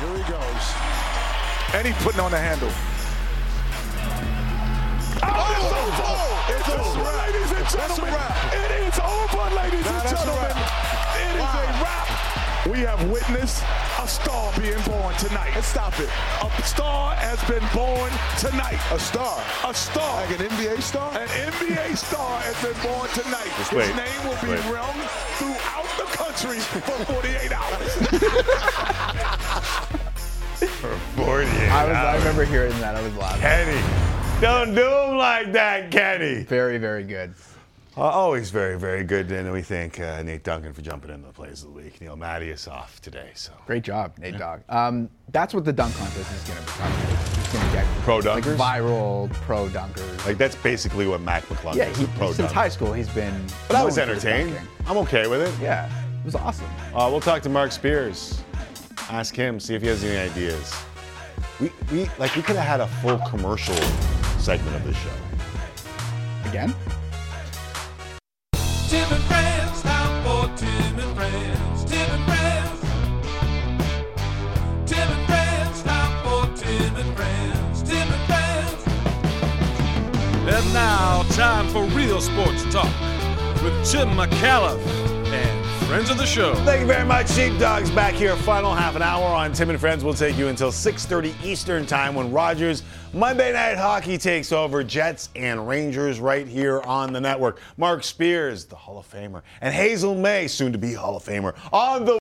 [0.00, 0.72] Here he goes.
[1.74, 2.70] And he's putting on the handle.
[5.22, 6.74] Oh, it's over.
[6.74, 7.04] It's over.
[7.04, 8.14] Ladies and gentlemen,
[8.52, 10.56] it is over, ladies and gentlemen.
[11.14, 12.08] It is a wrap.
[12.66, 13.62] We have witnessed
[14.00, 15.52] a star being born tonight.
[15.54, 16.08] And stop it.
[16.42, 18.80] A star has been born tonight.
[18.92, 19.42] A star?
[19.68, 20.24] A star.
[20.26, 21.12] Like an NBA star?
[21.16, 23.50] An NBA star has been born tonight.
[23.58, 23.96] Just His wait.
[23.96, 24.60] name will be Wait.
[25.38, 26.80] throughout the country for
[27.12, 27.92] 48 hours.
[30.80, 32.94] For 48 I was I remember hearing that.
[32.96, 33.40] I was laughing.
[33.42, 33.80] Kenny,
[34.44, 36.42] don't do him like that, Kenny.
[36.42, 37.34] Very very good.
[37.96, 39.30] Uh, always very, very good.
[39.30, 42.00] And we thank uh, Nate Duncan for jumping into the plays of the week.
[42.00, 44.62] Neil Matty is off today, so Great job, Nate Dogg.
[44.68, 46.92] Um, that's what the dunk contest is going to become.
[47.38, 48.56] It's going to get pro like dunkers.
[48.56, 50.26] viral pro dunkers.
[50.26, 51.96] like that's basically what Mac McClung yeah, is.
[51.96, 52.54] he, pro since dunker.
[52.54, 53.46] high school he's been.
[53.68, 54.68] But I was known for his entertained.
[54.86, 55.54] I'm okay with it.
[55.62, 55.88] Yeah,
[56.18, 56.66] it was awesome.
[56.94, 58.42] Uh, we'll talk to Marc Spears.
[59.08, 60.74] Ask him, see if he has any ideas.
[61.60, 63.76] We, we like we could have had a full commercial
[64.44, 65.08] segment of this show.
[66.44, 66.74] Again?
[68.88, 71.84] Tim and Friends, time for Tim and Friends.
[71.86, 72.80] Tim and Friends.
[74.84, 77.82] Tim and Friends, time for Tim and Friends.
[77.84, 78.84] Tim and Friends.
[80.54, 82.92] And now, time for real sports talk
[83.62, 85.13] with Tim McAuliffe and
[85.94, 86.56] friends of the show.
[86.64, 87.88] Thank you very much, Sheepdogs.
[87.88, 90.02] Back here, final half an hour on Tim and Friends.
[90.02, 92.82] We'll take you until 6:30 Eastern Time when Rogers
[93.12, 97.60] Monday Night Hockey takes over Jets and Rangers right here on the network.
[97.76, 101.54] Marc Spears, the Hall of Famer, and Hazel Mae, soon to be Hall of Famer,
[101.72, 102.18] on the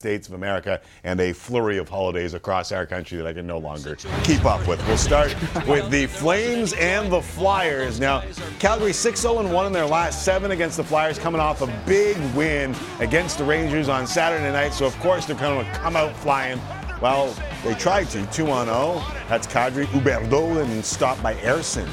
[0.00, 3.56] States of America and a flurry of holidays across our country that I can no
[3.56, 4.86] longer keep up with.
[4.86, 5.34] We'll start
[5.66, 7.98] with the Flames and the Flyers.
[7.98, 8.22] Now,
[8.58, 12.18] Calgary 6 0 1 in their last seven against the Flyers, coming off a big
[12.34, 14.74] win against the Rangers on Saturday night.
[14.74, 16.60] So, of course, they're going to come out flying.
[17.00, 17.34] Well,
[17.64, 18.26] they tried to.
[18.26, 19.02] 2 on 0.
[19.30, 21.88] That's Kadri Huberdeau and stopped by Ersson.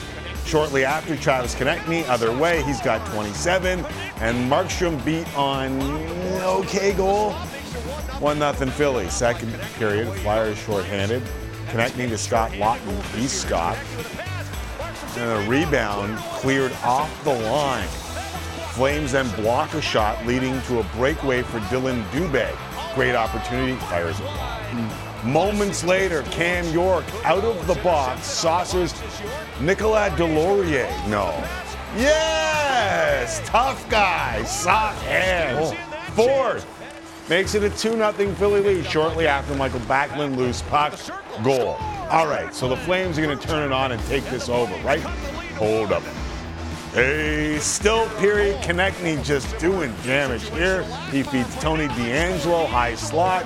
[0.45, 3.79] Shortly after, Travis Konecny, other way, he's got 27.
[4.17, 7.33] And Markstrom beat on an okay goal.
[8.23, 9.09] 1 0 Philly.
[9.09, 11.21] Second period, Flyers shorthanded.
[11.67, 12.95] Connecting to Scott Lawton.
[13.15, 13.81] He stopped.
[15.17, 17.87] And a rebound cleared off the line.
[18.75, 22.49] Flames then block a shot, leading to a breakaway for Dylan Dubé.
[22.95, 23.75] Great opportunity.
[23.87, 25.25] Fires it.
[25.25, 28.93] Moments later, Cam York out of the box saucers
[29.59, 31.07] Nicolas Deslauriers.
[31.09, 31.31] No.
[31.97, 33.41] Yes!
[33.43, 34.43] Tough guy.
[34.43, 35.73] Soft hands.
[36.15, 36.72] Fourth.
[37.29, 40.93] Makes it a 2 0 Philly lead shortly after Michael Backlund loose puck.
[41.43, 41.77] Goal.
[42.11, 44.75] All right, so the Flames are going to turn it on and take this over,
[44.83, 44.99] right?
[45.57, 46.03] Hold up.
[46.93, 50.83] Hey, still period Konecny just doing damage here.
[51.09, 53.45] He feeds Tony DeAngelo high slot.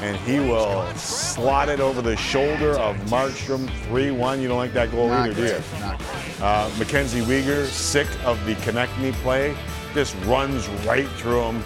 [0.00, 4.42] And he will slot it over the shoulder of Markstrom 3 1.
[4.42, 5.48] You don't like that goal Not either, do you?
[5.48, 6.40] great, not great.
[6.42, 9.56] Uh, Mackenzie Weegar, sick of the Konecny play,
[9.94, 11.62] just runs right through him.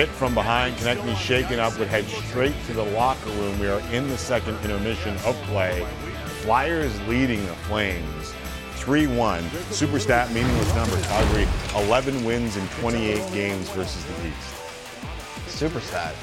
[0.00, 0.74] Hit from behind.
[0.76, 3.58] Konecny shaken up, would head straight to the locker room.
[3.58, 5.86] We are in the second intermission of play.
[6.40, 8.32] Flyers leading the Flames
[8.76, 9.42] 3 1.
[9.68, 10.98] Superstat meaningless number.
[11.02, 11.46] Calgary
[11.84, 14.54] 11 wins in 28 games versus the East.
[15.48, 16.14] Super sad.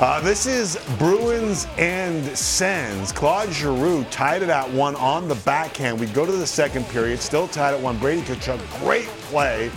[0.00, 3.12] Uh, this is Bruins and Sens.
[3.12, 6.00] Claude Giroux tied it at one on the backhand.
[6.00, 7.98] We go to the second period, still tied at one.
[7.98, 9.70] Brady Tkachuk, great play.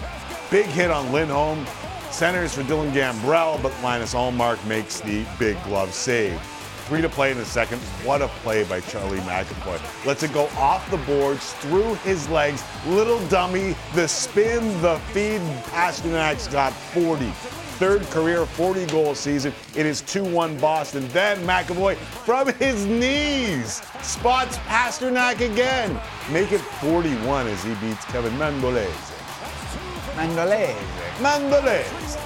[0.49, 1.65] Big hit on Lindholm.
[2.15, 6.39] Centers for Dylan Gambrell, but Linus Ullmark makes the big glove save.
[6.87, 7.79] Three to play in the second.
[8.05, 10.05] What a play by Charlie McAvoy.
[10.05, 12.63] Lets it go off the boards, through his legs.
[12.87, 15.41] Little dummy, the spin, the feed.
[15.65, 17.25] Pastrnak's got 40
[17.75, 19.53] third career 40 goal season.
[19.75, 21.09] It is 2 1 Boston.
[21.09, 25.99] Then McAvoy from his knees spots Pasternak again.
[26.31, 29.14] Make it 41 as he beats Kevin Mandolese.
[30.15, 30.75] Mandolese.
[31.17, 32.17] Mandolese.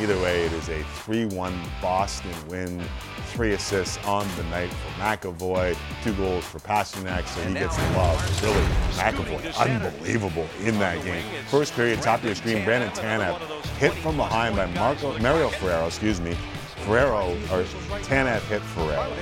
[0.00, 2.82] Either way, it is a 3 1 Boston win.
[3.26, 7.82] Three assists on the night for McAvoy, two goals for Pastrnak, so he gets the
[7.92, 8.42] love.
[8.42, 8.62] Really,
[8.92, 11.24] McAvoy, unbelievable in that game.
[11.48, 13.38] First period, top of your screen, Brandon Tanev
[13.76, 16.36] hit from behind by Marco, Mario Ferraro, excuse me.
[16.82, 17.64] Ferraro, or
[18.02, 19.12] Tanev hit Ferraro.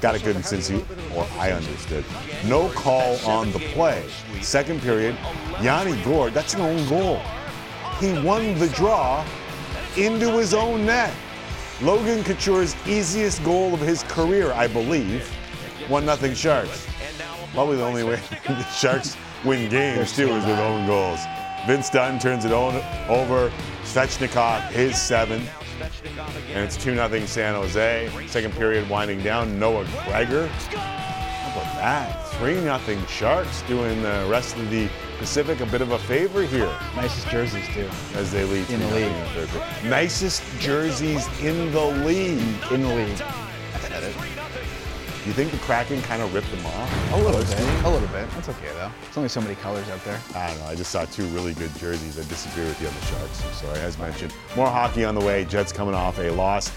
[0.00, 0.84] Got it good in Cincy,
[1.16, 2.04] or I understood.
[2.46, 4.04] No call on the play.
[4.42, 5.16] Second period,
[5.60, 7.20] Yanni Gourde, that's an own goal.
[7.98, 9.24] He won the draw
[9.96, 11.14] into his own net.
[11.82, 15.28] Logan Couture's easiest goal of his career, I believe.
[15.88, 16.86] 1 0 Sharks.
[17.54, 21.20] Probably the only way the Sharks win games, too, is with own goals.
[21.66, 22.76] Vince Dunn turns it on,
[23.08, 23.52] over.
[23.84, 25.42] Svechnikov, his seven.
[25.80, 28.10] And it's 2 0 San Jose.
[28.28, 29.58] Second period winding down.
[29.58, 30.46] Noah Gregor.
[30.48, 32.26] How about that?
[32.34, 36.72] 3 0 Sharks doing the rest of the Pacific a bit of a favor here.
[36.96, 37.88] Nicest jerseys, too.
[38.14, 39.12] As they lead In the league.
[39.82, 39.90] in.
[39.90, 42.40] Nicest jerseys in the league.
[42.70, 44.29] In the league.
[45.30, 47.12] You think the Kraken kind of ripped them off?
[47.12, 47.84] A little bit.
[47.84, 48.28] A little bit.
[48.30, 48.90] That's okay, though.
[49.06, 50.20] It's only so many colors out there.
[50.34, 50.66] I don't know.
[50.66, 52.18] I just saw two really good jerseys.
[52.18, 53.46] I disagree with you on the Sharks.
[53.46, 53.78] I'm sorry.
[53.78, 55.44] As mentioned, more hockey on the way.
[55.44, 56.72] Jets coming off a loss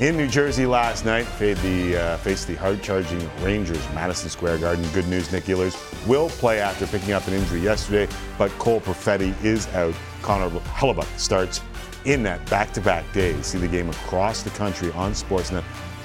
[0.00, 1.26] in New Jersey last night.
[1.26, 4.84] Faced the, uh, faced the hard-charging Rangers, Madison Square Garden.
[4.92, 9.32] Good news, Nick Ehlers will play after picking up an injury yesterday, but Cole Perfetti
[9.44, 9.94] is out.
[10.22, 11.60] Connor Hellebuyck starts
[12.04, 13.40] in that back-to-back day.
[13.42, 15.62] See the game across the country on Sportsnet.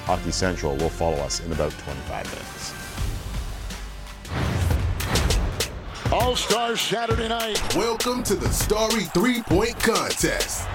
[0.08, 2.72] Hockey Central will follow us in about 25 minutes.
[6.10, 7.60] All Stars Saturday night.
[7.76, 10.66] Welcome to the Starry Three Point Contest.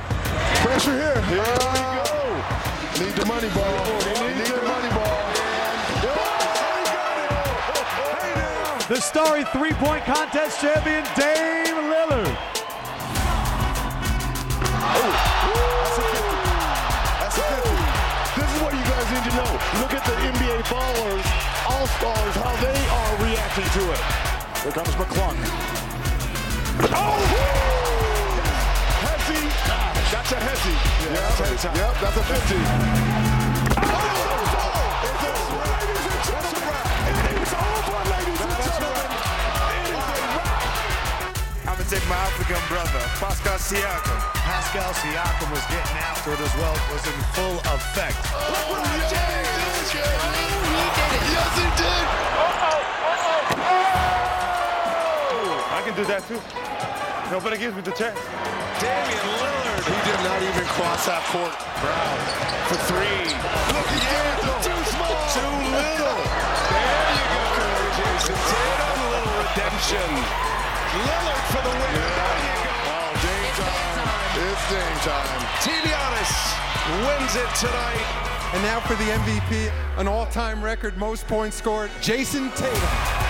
[0.62, 1.20] Pressure here.
[1.24, 1.66] Here we go.
[3.04, 3.74] Need the money ball.
[4.22, 5.24] Need the money ball.
[8.88, 12.53] The Starry three point contest champion, Dame Lillard.
[19.36, 19.50] Know.
[19.82, 21.26] Look at the NBA ballers,
[21.66, 24.04] All Stars, how they are reacting to it.
[24.62, 25.38] Here comes McClung.
[26.94, 27.20] Oh!
[29.04, 29.42] Hesse.
[30.12, 30.76] That's a Hesse.
[31.04, 32.56] Yeah, that's a, yep, that's a 50.
[33.82, 34.14] Oh!
[35.04, 36.86] It's over, ladies and gentlemen.
[37.10, 39.13] It is over, ladies and gentlemen.
[41.84, 44.16] I'm gonna take my African brother, Pascal Siakam.
[44.40, 48.16] Pascal Siakam was getting after it as well, was in full effect.
[48.24, 49.92] LeBron James.
[49.92, 50.32] Oh,
[50.64, 51.28] he did it.
[51.28, 52.08] Yes, he did.
[52.40, 52.56] Oh,
[55.28, 56.40] oh, I can do that too.
[57.36, 58.16] Nobody gives me the chance.
[58.80, 59.84] Damian Lillard.
[59.84, 61.52] He did not even cross that court.
[61.84, 62.16] Brown
[62.72, 63.28] for three.
[63.76, 65.12] Look, he gave it too small.
[65.36, 66.16] Too little.
[66.16, 67.44] There you go,
[68.00, 68.88] Jayson Tatum.
[68.88, 70.63] A little redemption.
[70.94, 71.94] Lillard for the win.
[71.94, 72.78] There you go.
[72.94, 73.98] Oh, Dame time.
[74.46, 75.42] It's game time.
[75.66, 76.34] Team Giannis
[77.06, 78.30] wins it tonight.
[78.54, 83.24] And now for the MVP, an all-time record most points scored, Jayson Tatum.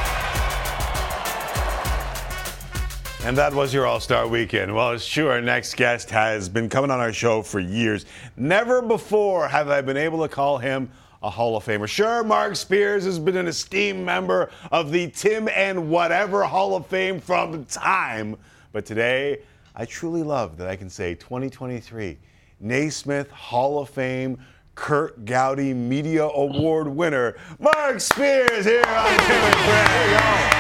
[3.26, 4.76] And that was your All Star Weekend.
[4.76, 8.06] Well, it's true, our next guest has been coming on our show for years.
[8.36, 10.90] Never before have I been able to call him
[11.24, 11.88] a Hall of Famer.
[11.88, 16.86] Sure, Marc Spears has been an esteemed member of the Tim and Whatever Hall of
[16.86, 18.36] Fame from time.
[18.74, 19.40] But today,
[19.74, 22.18] I truly love that I can say 2023
[22.60, 24.38] Naismith Hall of Fame
[24.76, 30.54] Curt Gowdy Media Award winner, Mark Spears here on Tim and Friends.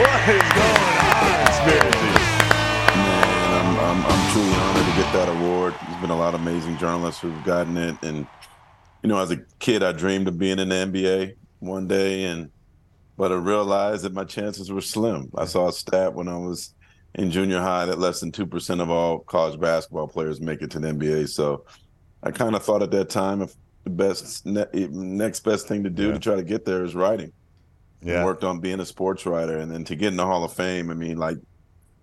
[0.00, 2.14] What is going on, Spearsy?
[2.96, 5.74] Man, I'm, I'm, I'm truly honored to get that award.
[5.86, 7.96] There's been a lot of amazing journalists who've gotten it.
[8.02, 8.26] And,
[9.02, 12.24] you know, as a kid, I dreamed of being in the NBA one day.
[12.24, 12.50] And,
[13.16, 15.30] but I realized that my chances were slim.
[15.36, 16.74] I saw a stat when I was
[17.14, 20.80] in junior high that less than 2% of all college basketball players make it to
[20.80, 21.28] the NBA.
[21.28, 21.64] So
[22.22, 25.90] I kind of thought at that time if the best, ne- next best thing to
[25.90, 27.32] do to try to get there is writing.
[28.02, 28.16] Yeah.
[28.16, 29.58] And worked on being a sports writer.
[29.58, 31.36] And then to get in the Hall of Fame, I mean, like,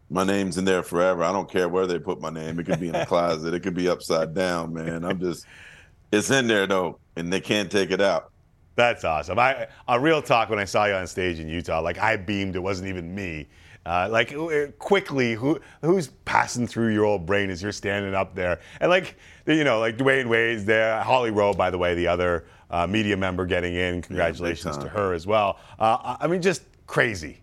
[0.10, 1.24] my name's in there forever.
[1.24, 2.60] I don't care where they put my name.
[2.60, 3.54] It could be in a closet.
[3.54, 5.04] It could be upside down, man.
[5.04, 5.45] I'm just
[6.12, 8.32] it's in there though, and they can't take it out.
[8.76, 9.39] That's awesome.
[9.39, 12.55] I a real talk when I saw you on stage in Utah, like I beamed.
[12.55, 13.47] It wasn't even me.
[13.86, 18.36] Uh, like uh, quickly, who who's passing through your old brain as you're standing up
[18.36, 22.08] there, and like you know, like Dwyane Wade's there, Holly Rowe, by the way, the
[22.08, 24.01] other uh, media member getting in.
[24.01, 24.86] Congratulations time.
[24.86, 25.58] to her as well.
[25.80, 27.39] Uh, I mean, just crazy.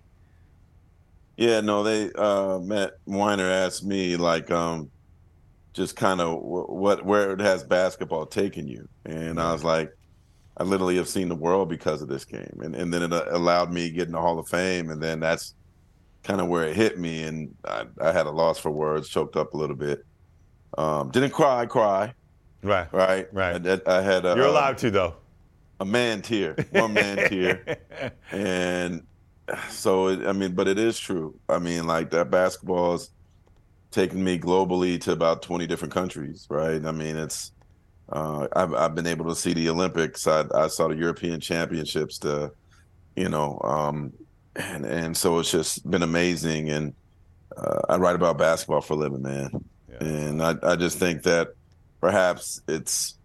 [1.37, 4.91] Yeah, no, they uh Matt Winer asked me like um
[5.75, 9.93] just kind of what where it has basketball taken you, and I was like,
[10.57, 13.27] I literally have seen the world because of this game, and and then it uh,
[13.31, 15.55] allowed me to get in the Hall of Fame, and then that's
[16.22, 19.37] kind of where it hit me, and I, I had a loss for words, choked
[19.37, 20.07] up a little bit.
[20.79, 22.14] Um, didn't cry, cry.
[22.62, 23.66] Right, right, right.
[23.66, 25.14] I, I had a, You're allowed to though.
[25.81, 27.79] a man tear, one man tear,
[28.31, 29.03] and
[29.68, 31.39] so it, I mean, but it is true.
[31.49, 33.11] I mean, like that basketball has
[33.95, 36.85] taken me globally to about twenty different countries, right?
[36.85, 37.53] I mean, it's
[38.11, 40.27] uh, I've I've been able to see the Olympics.
[40.27, 42.19] I I saw the European Championships.
[42.19, 42.53] The
[43.17, 44.13] you know, um,
[44.57, 46.71] and and so it's just been amazing.
[46.71, 46.95] And
[47.57, 49.65] uh, I write about basketball for a living, man.
[50.01, 51.55] And I I just think that
[52.01, 53.17] perhaps it's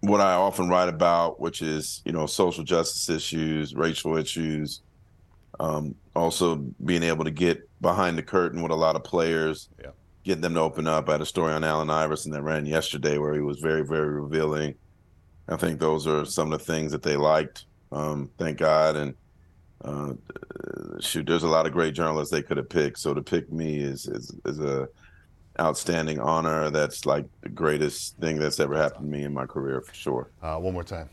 [0.00, 4.80] what I often write about, which is you know social justice issues, racial issues,
[5.58, 9.90] um, also being able to get behind the curtain with a lot of players, yeah.
[10.24, 11.08] Getting them to open up.
[11.08, 14.08] I had a story on Allen Iverson that ran yesterday where he was very very
[14.08, 14.74] revealing.
[15.48, 17.66] I think those are some of the things that they liked.
[17.92, 19.14] Um, thank God, and
[19.84, 20.14] uh,
[21.00, 22.98] shoot, there's a lot of great journalists they could have picked.
[22.98, 24.88] So to pick me is is is a
[25.60, 26.70] outstanding honor.
[26.70, 30.30] That's like the greatest thing that's ever happened to me in my career for sure.
[30.42, 31.10] Uh, one more time.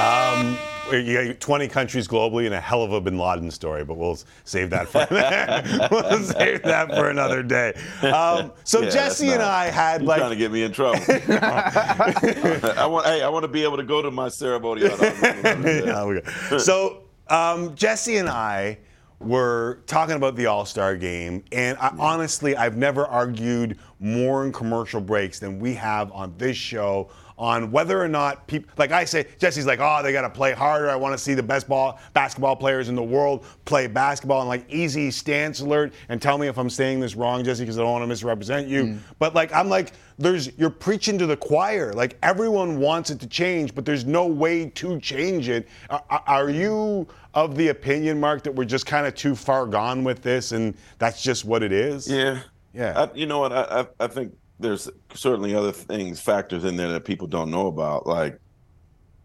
[0.00, 0.58] Um,
[0.90, 4.88] 20 countries globally and a hell of a Bin Laden story, but we'll save that
[4.88, 5.06] for
[5.90, 7.74] we'll save that for another day.
[8.02, 11.00] Um, so Yeah, Jesse that's and I had like trying to get me in trouble.
[11.08, 13.06] I want.
[13.06, 14.82] Hey, I want to be able to go to my ceremony.
[14.90, 18.78] Yeah, so um, Jesse and I
[19.20, 24.52] were talking about the All Star game, and I, honestly, I've never argued more in
[24.52, 27.10] commercial breaks than we have on this show
[27.40, 30.52] on whether or not people like I say Jesse's like oh they got to play
[30.52, 30.90] harder.
[30.90, 34.40] I want to see the best ball basketball players in the world play basketball.
[34.40, 37.78] And like easy stance alert and tell me if I'm saying this wrong Jesse because
[37.78, 38.84] I don't want to misrepresent you.
[38.84, 38.98] Mm.
[39.18, 41.94] But like I'm like there's you're preaching to the choir.
[41.94, 45.66] Like everyone wants it to change but there's no way to change it.
[45.88, 49.64] Are, are- are you of the opinion Mark that we're just kind of too far
[49.64, 52.06] gone with this and that's just what it is?
[52.06, 52.42] Yeah.
[52.74, 53.06] Yeah.
[53.10, 53.52] I, you know what?
[53.52, 57.66] I, I I think there's certainly other things, factors in there that people don't know
[57.66, 58.06] about.
[58.06, 58.38] Like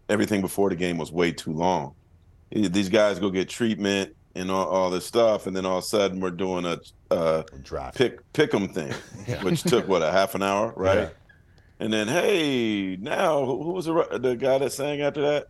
[0.08, 1.94] everything before the game was way too long.
[2.50, 5.86] These guys go get treatment and all, all this stuff, and then all of a
[5.86, 6.78] sudden we're doing a,
[7.10, 8.92] uh draft pick pick 'em thing,
[9.42, 10.98] which took what a half an hour, right?
[10.98, 11.08] Yeah.
[11.80, 15.48] And then hey, now who was the, the guy that sang after that?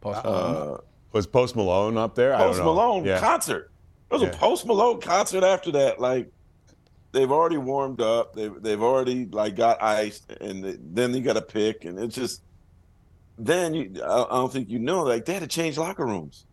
[0.00, 0.76] Post Uh,
[1.12, 2.62] was Post Malone up there I don't Post.
[2.62, 3.20] Malone Yeah.
[3.20, 3.70] concert.
[4.10, 4.34] There was Yeah.
[4.34, 6.00] a Post Malone concert after that.
[6.00, 6.30] Like
[7.12, 8.34] they've already warmed up.
[8.34, 12.14] They've they've already like got iced, and th- then you got to pick, and it's
[12.14, 12.42] just.
[13.38, 15.02] Then you, I, I don't think you know.
[15.04, 16.44] Like they had to change locker rooms.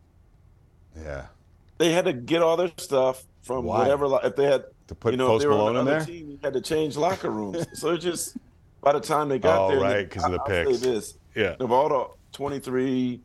[0.95, 1.25] yeah
[1.77, 3.79] They had to get all their stuff from Why?
[3.79, 4.19] whatever.
[4.23, 6.05] If they had To put you know, Post they Malone in there?
[6.05, 7.65] team, you had to change locker rooms.
[7.73, 8.37] so it's just
[8.81, 10.79] by the time they got Oh, there, right, 'cause of the I'll picks.
[10.79, 11.55] this: Yeah.
[11.59, 13.19] of all the 23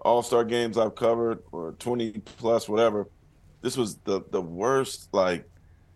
[0.00, 3.06] All Star games I've covered, or 20 plus, whatever,
[3.62, 5.48] this was the the worst like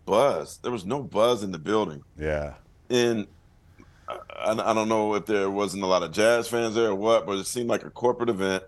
[0.05, 0.59] buzz.
[0.61, 2.53] There was no buzz in the building, yeah
[2.89, 3.25] and
[4.09, 7.25] I, I don't know if there wasn't a lot of jazz fans there or what,
[7.25, 8.63] but it seemed like a corporate event.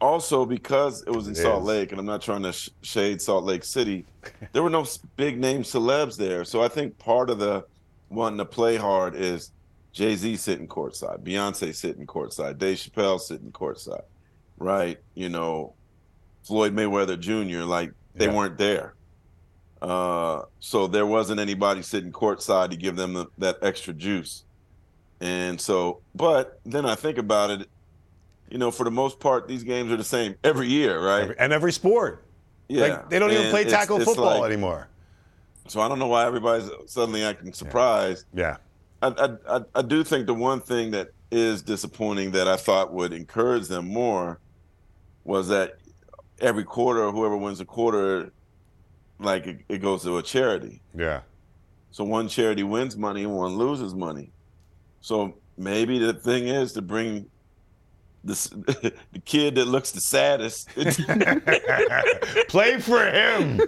[0.00, 1.68] Also, because it was in It Salt is.
[1.68, 4.04] Lake, and I'm not trying to sh- shade Salt Lake City,
[4.52, 4.84] there were no
[5.16, 6.44] big name celebs there.
[6.44, 7.64] So I think part of the
[8.10, 9.52] wanting to play hard is
[9.92, 14.02] Jay Z sitting courtside, Beyonce sitting courtside, Dave Chappelle sitting courtside,
[14.58, 14.98] right?
[15.14, 15.74] You know,
[16.42, 17.62] Floyd Mayweather Jr.
[17.64, 18.34] Like they Yeah.
[18.34, 18.94] weren't there.
[19.84, 24.44] Uh, so there wasn't anybody sitting courtside to give them the, that extra juice.
[25.20, 27.68] And so, but then I think about it,
[28.50, 31.34] you know, for the most part, these games are the same every year, right?
[31.38, 32.24] and every sport
[32.68, 32.86] yeah.
[32.86, 34.88] like they don't even play tackle it's football like- anymore
[35.68, 38.26] So I don't know why everybody's suddenly acting surprised.
[38.32, 38.56] yeah
[39.02, 42.92] I, I, I, I do think the one thing that is disappointing that I thought
[42.92, 44.38] would encourage them more
[45.24, 45.78] was that
[46.40, 48.32] every quarter, whoever wins a quarter,
[49.18, 50.80] like it, it goes to a charity.
[50.94, 51.20] yeah
[51.90, 54.30] So one charity wins money and one loses money.
[55.00, 57.26] So maybe the thing is to bring
[58.24, 60.68] the the kid that looks the saddest.
[62.48, 63.60] Play for him.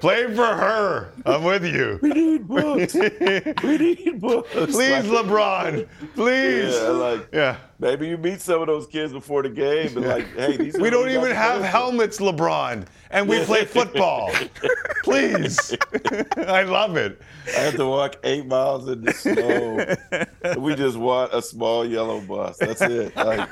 [0.00, 1.12] Play for her.
[1.24, 1.98] I'm with you.
[2.02, 2.94] We need books.
[2.94, 4.50] we need books.
[4.52, 5.88] Please, Like- LeBron.
[6.14, 6.74] Please.
[6.74, 7.56] Yeah, like Yeah.
[7.78, 10.80] maybe you meet some of those kids before the game, and like, hey, these are
[10.80, 14.30] We don't even have helmets, LeBron, and we play football.
[15.04, 15.76] Please.
[16.36, 17.20] I love it.
[17.48, 20.58] I had to walk eight miles in the snow.
[20.60, 22.58] we just want a small yellow bus.
[22.58, 23.14] That's it.
[23.16, 23.48] Like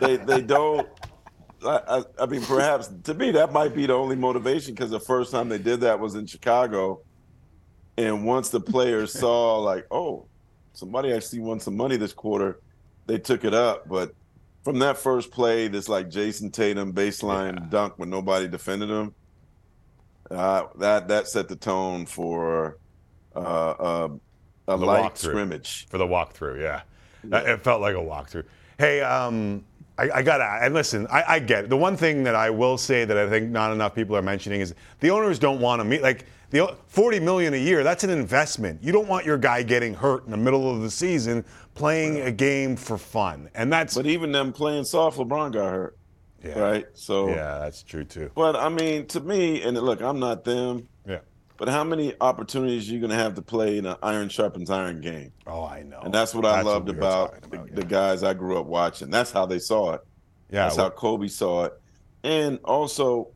[0.00, 0.88] they they don't.
[1.64, 5.00] I, I, I mean, perhaps to me that might be the only motivation because the
[5.00, 7.02] first time they did that was in Chicago,
[7.96, 10.26] and once the players saw like, oh,
[10.72, 12.60] somebody actually won some money this quarter,
[13.06, 13.88] they took it up.
[13.88, 14.14] But
[14.68, 19.14] from that first play, this like Jayson Tatum baseline dunk when nobody defended him,
[20.30, 22.76] uh, that that set the tone for
[23.34, 24.08] uh, uh,
[24.68, 25.16] a The light walkthrough.
[25.16, 25.86] scrimmage.
[25.88, 26.82] For the walkthrough, yeah.
[27.24, 28.44] That- It felt like a walkthrough.
[28.78, 29.64] Hey, um,
[29.96, 31.06] I, I gotta and listen.
[31.10, 31.70] I, I get it.
[31.70, 34.60] The one thing that I will say that I think not enough people are mentioning
[34.60, 37.82] is the owners don't want to meet like the o- 40 million a year.
[37.82, 38.82] That's an investment.
[38.82, 41.42] You don't want your guy getting hurt in the middle of the season
[41.78, 43.94] playing a game for fun, and that's.
[43.94, 45.98] But even them playing soft, LeBron got hurt.
[46.44, 46.58] Yeah.
[46.58, 46.86] Right.
[46.94, 48.30] So yeah, that's true too.
[48.34, 50.88] But I mean, to me, and look, I'm not them.
[51.06, 51.18] Yeah.
[51.56, 55.00] But how many opportunities are you gonna have to play in an iron sharpens iron
[55.00, 55.32] game?
[55.48, 56.00] Oh, I know.
[56.00, 58.56] And that's what I That's what loved we were about, the, the guys I grew
[58.58, 59.10] up watching.
[59.10, 60.00] That's how they saw it.
[60.50, 61.80] Yeah, That's well- how Kobe saw it.
[62.22, 63.30] And also,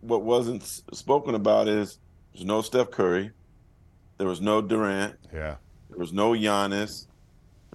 [0.00, 1.98] what wasn't spoken about is
[2.32, 3.30] there's no Steph Curry,
[4.18, 5.56] there was no Durant, Yeah.
[5.90, 7.06] there was no Giannis,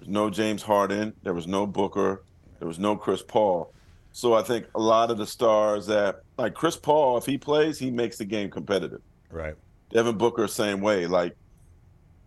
[0.02, 2.22] there's no James Harden, there was no Booker,
[2.58, 3.72] there was no Chris Paul.
[4.10, 7.78] So I think a lot of the stars that like Chris Paul, if he plays,
[7.78, 9.00] he makes the game competitive.
[9.30, 9.54] Right.
[9.90, 11.06] Devin Booker, same way.
[11.06, 11.36] Like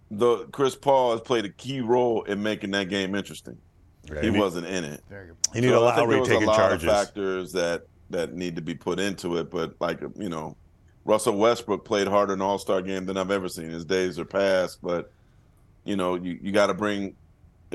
[0.10, 3.58] the Chris Paul has played a key role in making that game interesting.
[4.10, 5.04] Yeah, he you need- wasn't in it.
[5.54, 6.84] You need So a I think Lowry there was taking a lot charges.
[6.88, 10.56] Of factors that that need to be put into it, but like you know,
[11.04, 13.70] Russell Westbrook played harder in All Star game than I've ever seen.
[13.70, 15.12] His days are past, but
[15.84, 17.16] you know, you, you got to bring.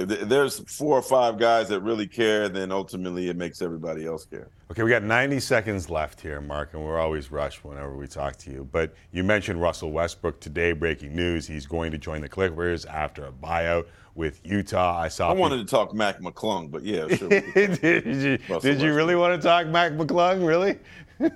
[0.00, 4.24] If there's four or five guys that really care, then ultimately it makes everybody else
[4.24, 4.48] care.
[4.70, 8.36] Okay, we got 90 seconds left here, Marc, and we're always rushed whenever we talk
[8.36, 8.68] to you.
[8.70, 10.72] But you mentioned Russell Westbrook today.
[10.72, 14.98] Breaking news: he's going to join the Clippers after a buyout with Utah.
[15.00, 15.30] I saw.
[15.30, 17.28] I wanted to talk Mac McClung, but yeah, sure.
[17.28, 20.46] we can talk did you, did you really want to talk Mac McClung?
[20.46, 20.78] Really?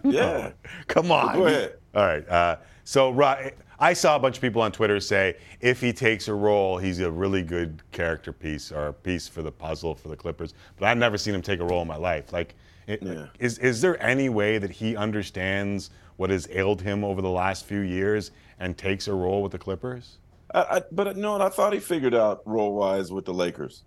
[0.05, 0.53] Yeah.
[0.87, 1.37] Come on.
[1.37, 1.75] Go ahead.
[1.95, 2.29] All right.
[2.29, 3.11] Uh, so
[3.79, 7.01] I saw a bunch of people on Twitter say if he takes a role, he's
[7.01, 10.55] a really good character piece or a piece for the puzzle for the Clippers.
[10.77, 12.33] But I've never seen him take a role in my life.
[12.33, 12.55] Like,
[12.87, 13.03] it,
[13.39, 17.65] is is there any way that he understands what has ailed him over the last
[17.65, 20.19] few years and takes a role with the Clippers?
[20.53, 23.83] I, I, but no, I thought he figured out role wise with the Lakers.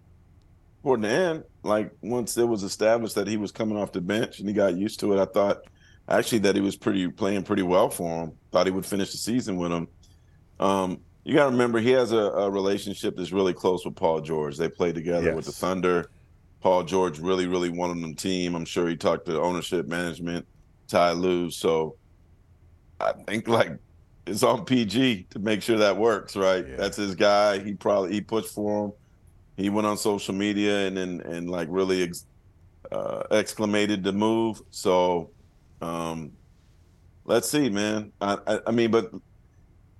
[0.83, 4.39] Toward the end, like once it was established that he was coming off the bench
[4.39, 5.63] and he got used to it, I thought
[6.09, 8.31] actually that he was pretty playing pretty well for him.
[8.51, 9.87] Thought he would finish the season with him.
[10.59, 14.21] Um, you got to remember he has a, a relationship that's really close with Paul
[14.21, 14.57] George.
[14.57, 16.09] They played together with the Thunder.
[16.61, 18.55] Paul George really, really wanted them team.
[18.55, 20.47] I'm sure he talked to ownership, management,
[20.87, 21.51] Ty Lue.
[21.51, 21.97] So
[22.99, 23.77] I think like
[24.25, 26.77] it's on PG to make sure that works, right?
[26.77, 27.59] That's his guy.
[27.59, 28.93] He probably he pushed for him.
[29.57, 32.25] He went on social media and and, and like really ex,
[32.91, 34.61] uh, exclamated the move.
[34.71, 35.31] So
[35.81, 36.31] um,
[37.25, 38.11] let's see, man.
[38.21, 39.11] I, I I mean, but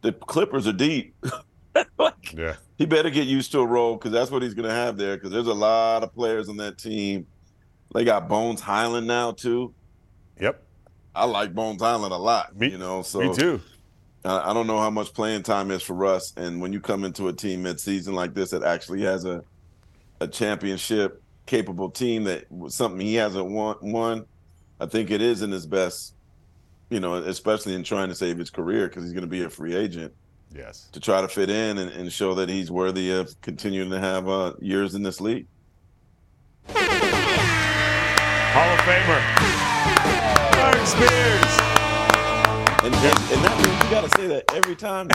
[0.02, 1.16] the Clippers are deep.
[2.34, 2.56] yeah.
[2.78, 5.16] He better get used to a role because that's what he's going to have there.
[5.16, 7.26] Because there's a lot of players on that team.
[7.94, 9.74] They got Bones Hyland now too.
[10.40, 10.64] Yep.
[11.16, 12.56] I like Bones Hyland a lot.
[12.56, 13.62] Me, you know, so me too.
[14.24, 17.04] I I don't know how much playing time is for Russ, and when you come
[17.04, 19.44] into a team mid-season like this that actually has a
[20.20, 24.26] a championship capable team that something he hasn't won, won,
[24.80, 26.14] I think it is in his best.
[26.90, 29.50] You know, especially in trying to save his career because he's going to be a
[29.50, 30.14] free agent.
[30.56, 30.88] Yes.
[30.94, 34.30] To try to fit in and, and show that he's worthy of continuing to have
[34.30, 35.48] uh, years in this league.
[38.58, 39.22] Hall of Famer.
[40.58, 41.58] Marc Spears.
[42.84, 45.08] And, and, and that means you got to say that every time.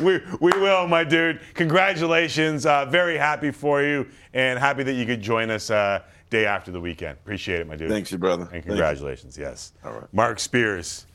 [0.00, 1.40] we, we will, my dude.
[1.54, 2.66] Congratulations.
[2.66, 6.02] Uh, very happy for you and happy that you could join us uh,
[6.34, 7.16] day after the weekend.
[7.22, 7.88] Appreciate it, my dude.
[7.88, 8.48] Thanks, you brother.
[8.52, 9.72] And congratulations, yes.
[9.84, 10.12] All right.
[10.12, 11.06] Marc Spears,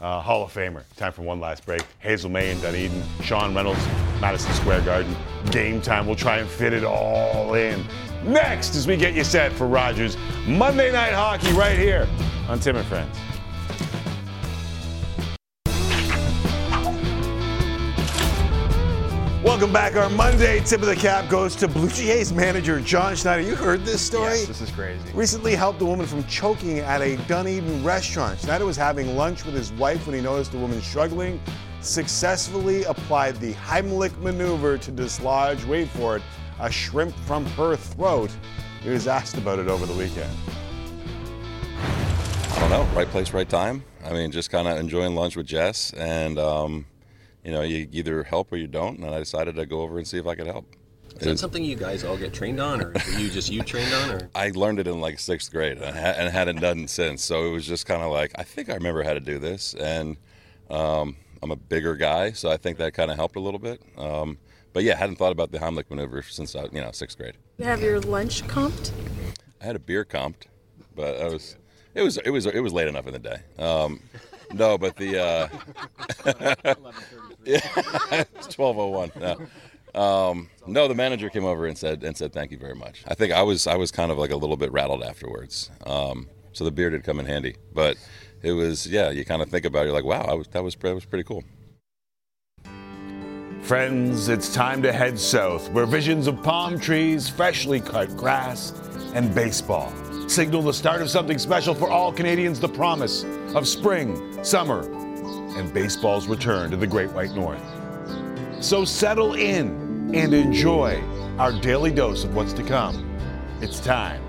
[0.00, 0.82] uh, Hall of Famer.
[0.96, 1.82] Time for one last break.
[1.98, 3.84] Hazel Mae and Dunedin, Sean Reynolds,
[4.20, 5.16] Madison Square Garden.
[5.50, 6.06] Game time.
[6.06, 7.82] We'll try and fit it all in.
[8.22, 10.16] Next, as we get you set for Rogers
[10.46, 12.06] Monday Night Hockey right here
[12.48, 13.16] on Tim and Friends.
[19.46, 19.94] Welcome back.
[19.94, 23.42] Our Monday tip of the cap goes to Blue Jays manager John Schneider.
[23.42, 24.38] You heard this story?
[24.38, 25.08] Yes, this is crazy.
[25.14, 28.40] Recently helped a woman from choking at a Dunedin restaurant.
[28.40, 31.40] Schneider was having lunch with his wife when he noticed the woman struggling.
[31.80, 36.22] Successfully applied the Heimlich maneuver to dislodge, wait for it,
[36.58, 38.32] a shrimp from her throat.
[38.82, 40.36] He was asked about it over the weekend.
[41.78, 43.84] I don't know, right place, right time.
[44.04, 46.86] I mean, just kind of enjoying lunch with Jess, and um,
[47.46, 48.98] you know, you either help or you don't.
[48.98, 50.66] And I decided to go over and see if I could help.
[51.20, 54.10] Is that something you guys all get trained on, or you just you trained on,
[54.10, 54.30] or?
[54.34, 57.24] I learned it in like sixth grade and, ha- and hadn't done it since.
[57.24, 59.74] So it was just kind of like, I think I remember how to do this.
[59.74, 60.16] And
[60.68, 63.80] um, I'm a bigger guy, so I think that kind of helped a little bit.
[63.96, 64.38] Um,
[64.72, 67.36] but yeah, hadn't thought about the Heimlich maneuver since I, you know sixth grade.
[67.58, 68.90] You have your lunch comped?
[69.62, 70.48] I had a beer comped,
[70.94, 71.56] but I was
[71.94, 73.38] it was it was it was late enough in the day.
[73.58, 74.02] Um,
[74.52, 75.50] no, but the
[76.24, 76.74] uh,
[77.46, 79.12] yeah, it's twelve oh one.
[79.18, 79.38] No.
[79.94, 83.02] Um, no, the manager came over and said and said thank you very much.
[83.06, 85.70] I think I was I was kind of like a little bit rattled afterwards.
[85.86, 87.96] Um, so the beer did come in handy, but
[88.42, 89.10] it was yeah.
[89.10, 91.24] You kind of think about it, you're like wow, was, that was that was pretty
[91.24, 91.44] cool.
[93.62, 98.72] Friends, it's time to head south, where visions of palm trees, freshly cut grass,
[99.14, 99.92] and baseball
[100.28, 103.24] signal the start of something special for all Canadians the promise
[103.54, 104.82] of spring, summer,
[105.56, 107.62] and baseball's return to the Great White North.
[108.60, 111.02] So settle in and enjoy
[111.38, 113.10] our daily dose of what's to come.
[113.60, 114.22] It's time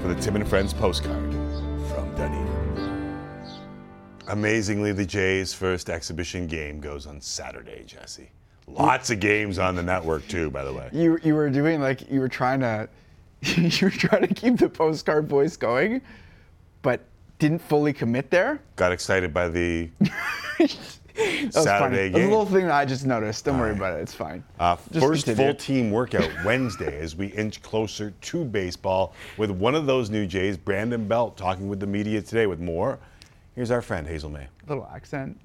[0.00, 1.32] for the Tim and Friends postcard
[1.88, 2.54] from Dunedin.
[4.28, 8.30] Amazingly, the Jays' first exhibition game goes on Saturday, Jesse.
[8.66, 10.88] Lots of games on the network too, by the way.
[10.92, 12.88] You you were doing like you were trying to
[13.42, 16.00] you were trying to keep the postcard voice going,
[16.80, 17.00] but
[17.48, 18.58] didn't fully commit there.
[18.76, 19.90] Got excited by the
[20.56, 21.50] funny.
[21.50, 23.44] Saturday It was a little thing that I just noticed.
[23.44, 24.02] Don't worry about it.
[24.02, 24.42] It's fine.
[24.58, 25.52] Uh, first continue.
[25.52, 30.26] full team workout Wednesday as we inch closer to baseball with one of those new
[30.26, 32.98] Jays, Brandon Belt, talking with the media today with more.
[33.54, 34.46] Here's our friend Hazel Mae.
[34.66, 35.38] Little accent.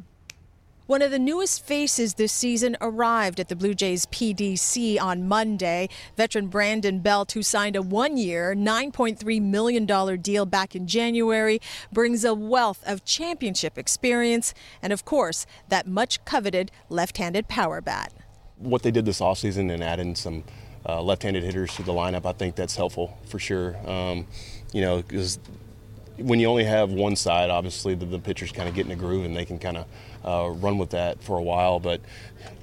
[0.90, 5.88] One of the newest faces this season arrived at the Blue Jays PDC on Monday.
[6.18, 9.86] Veteran Brandon Belt, who signed a one year, $9.3 million
[10.20, 11.62] deal back in January,
[11.94, 17.82] brings a wealth of championship experience and, of course, that much coveted left handed power
[17.82, 18.12] bat.
[18.58, 20.44] what they did this offseason and adding some
[20.88, 23.78] uh, left-handed hitters to the lineup, I think that's helpful for sure.
[23.88, 24.26] Um,
[24.74, 25.38] you know, because
[26.22, 28.96] when you only have one side, obviously the, the pitchers kind of get in a
[28.96, 29.86] groove and they can kind of
[30.24, 31.80] uh, run with that for a while.
[31.80, 32.02] But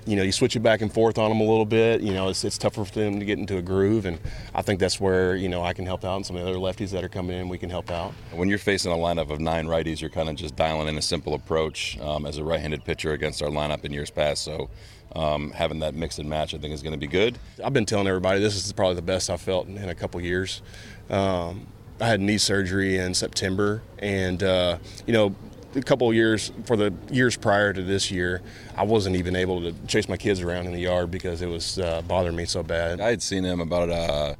[0.06, 2.00] you know, you switch it back and forth on them a little bit.
[2.00, 4.20] You know, it's, it's tougher for them to get into a groove, and
[4.54, 6.60] I think that's where you know I can help out, and some of the other
[6.60, 8.12] lefties that are coming in, we can help out.
[8.32, 11.02] When you're facing a lineup of nine righties, you're kind of just dialing in a
[11.02, 14.44] simple approach um, as a right-handed pitcher against our lineup in years past.
[14.44, 14.70] So
[15.16, 17.36] um, having that mix and match, I think, is going to be good.
[17.64, 20.20] I've been telling everybody this is probably the best I've felt in, in a couple
[20.20, 20.62] years.
[21.10, 21.66] Um,
[22.00, 25.34] I had knee surgery in September, and uh, you know,
[25.74, 28.42] a couple of years for the years prior to this year,
[28.76, 31.78] I wasn't even able to chase my kids around in the yard because it was
[31.78, 33.00] uh, bothering me so bad.
[33.00, 34.34] I had seen him about uh,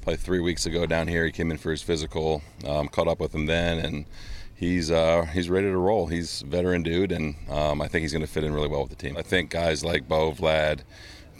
[0.00, 1.24] probably three weeks ago down here.
[1.24, 4.04] He came in for his physical, um, caught up with him then, and
[4.54, 6.06] he's uh, he's ready to roll.
[6.06, 8.90] He's veteran dude, and um, I think he's going to fit in really well with
[8.90, 9.16] the team.
[9.16, 10.80] I think guys like Bo, Vlad,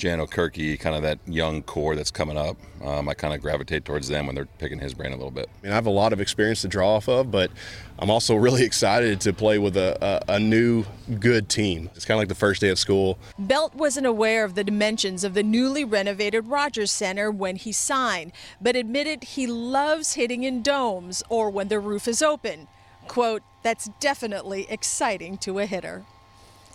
[0.03, 3.85] Jan O'Kirky, kind of that young core that's coming up, um, I kind of gravitate
[3.85, 5.49] towards them when they're picking his brain a little bit.
[5.49, 7.53] I mean, I have a lot of experience to draw off of, but
[8.01, 9.97] I'm also really excited to play with a,
[10.29, 10.85] a, a new,
[11.21, 11.89] good team.
[11.95, 13.17] It's kind of like the first day of school.
[13.39, 18.33] Belt wasn't aware of the dimensions of the newly renovated Rogers Center when he signed,
[18.61, 22.67] but admitted he loves hitting in domes or when the roof is open.
[23.07, 26.03] Quote, that's definitely exciting to a hitter.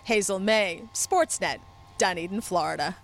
[0.04, 1.58] Hazel Mae, Sportsnet,
[1.98, 2.96] Dunedin, Florida.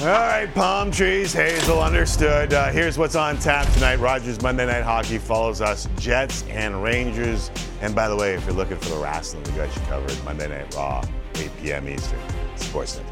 [0.00, 2.54] All right, palm trees, Hazel, understood.
[2.54, 3.96] Uh, here's what's on tap tonight.
[3.96, 7.50] Rogers Monday Night Hockey follows us, Jets and Rangers.
[7.82, 10.16] And by the way, if you're looking for the wrestling, we got you covered.
[10.24, 11.86] Monday Night Raw, 8 p.m.
[11.86, 12.18] Eastern.
[12.56, 13.04] Sportsnet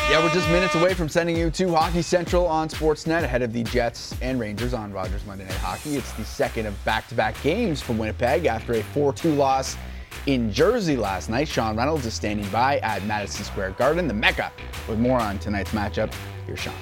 [0.10, 3.54] Yeah, we're just minutes away from sending you to Hockey Central on Sportsnet ahead of
[3.54, 5.98] the Jets and Rangers on Rogers Monday Night Hockey.
[5.98, 9.78] It's the second of back-to-back games for Winnipeg after a 4-2 loss
[10.26, 11.48] in Jersey last night.
[11.48, 14.52] Sean Reynolds is standing by at Madison Square Garden, the Mecca.
[14.88, 16.12] With more on tonight's matchup,
[16.48, 16.74] here's Sean.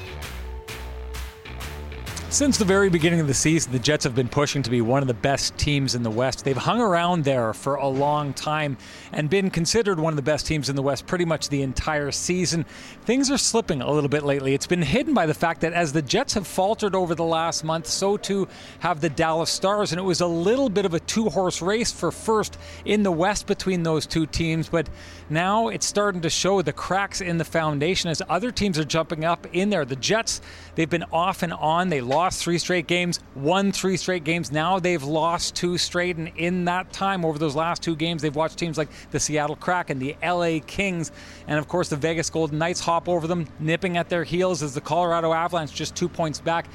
[2.30, 5.02] Since the very beginning of the season, the Jets have been pushing to be one
[5.02, 6.44] of the best teams in the West.
[6.44, 8.78] They've hung around there for a long time
[9.14, 12.12] and been considered one of the best teams in the West pretty much the entire
[12.12, 12.66] season.
[13.06, 14.54] Things are slipping a little bit lately.
[14.54, 17.64] It's been hidden by the fact that as the Jets have faltered over the last
[17.64, 18.50] month, so too
[18.80, 19.94] have the Dallas Stars.
[19.94, 23.12] And it was a little bit of a two horse race for first in the
[23.12, 24.68] West between those two teams.
[24.68, 24.90] But
[25.30, 29.24] now it's starting to show the cracks in the foundation as other teams are jumping
[29.24, 29.86] up in there.
[29.86, 30.42] The Jets,
[30.76, 31.88] they've been off and on.
[31.88, 34.52] They lost three straight games, won three straight games.
[34.52, 36.18] Now they've lost two straight.
[36.18, 39.56] And in that time, over those last two games, they've watched teams like the Seattle
[39.56, 41.12] Kraken, the LA Kings,
[41.48, 44.74] and of course the Vegas Golden Knights hop over them, nipping at their heels as
[44.74, 46.68] the Colorado Avalanche just two points back.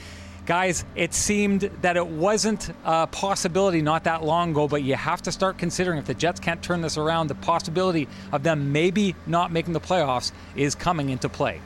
[0.44, 5.22] Guys, it seemed that it wasn't a possibility not that long ago, but you have
[5.22, 9.14] to start considering if the Jets can't turn this around, the possibility of them maybe
[9.26, 11.60] not making the playoffs is coming into play.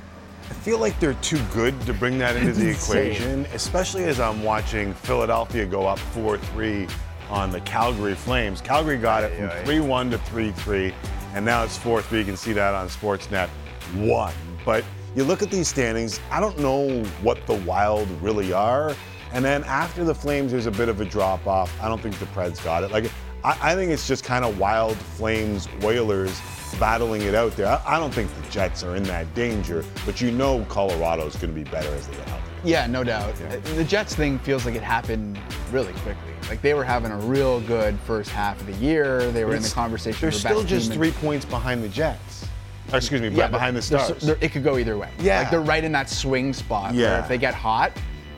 [0.49, 4.43] I feel like they're too good to bring that into the equation, especially as I'm
[4.43, 6.87] watching Philadelphia go up 4 3
[7.31, 8.61] on the Calgary Flames.
[8.61, 10.95] Calgary got it from 3 1 to 3 3,
[11.35, 12.21] and now it's 4 3.
[12.21, 13.49] You can see that on Sportsnet
[13.95, 14.35] 1.
[14.65, 14.85] But
[15.17, 18.95] you look at these standings, I don't know what the Wild really are.
[19.33, 21.75] And then after the Flames, there's a bit of a drop off.
[21.83, 22.91] I don't think the Preds got it.
[22.91, 23.11] Like,
[23.47, 26.41] I, I think it's just kind of Wild Flames Oilers
[26.81, 27.69] battling it out there.
[27.69, 31.55] I, I don't think the Jets are in that danger, but you know Colorado's going
[31.55, 32.43] to be better as they get healthy.
[32.65, 33.41] Yeah, no doubt.
[33.43, 35.39] Uh, the Jets thing feels like it happened
[35.71, 36.33] really quickly.
[36.51, 39.31] Like they were having a real good first half of the year.
[39.31, 40.19] They were in the conversation.
[40.21, 42.47] They're still just three points behind the Jets.
[42.93, 44.23] Or, excuse me, Yeah, behind the but they're Stars.
[44.23, 45.11] they're- it could go either way.
[45.21, 45.41] Yeah.
[45.41, 46.93] Like they're right in that swing spot.
[46.93, 47.23] where Yeah.
[47.23, 47.93] if they get hot,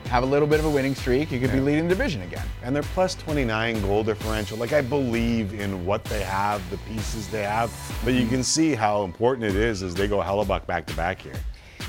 [0.09, 2.45] have a little bit of a winning streak, you could be leading the division again.
[2.63, 4.57] and they're plus 29 goal differential.
[4.57, 7.71] Like I believe in what they have, the pieces they have,
[8.03, 11.21] but you can see how important it is as they go Hellebuyck back to back
[11.21, 11.35] here.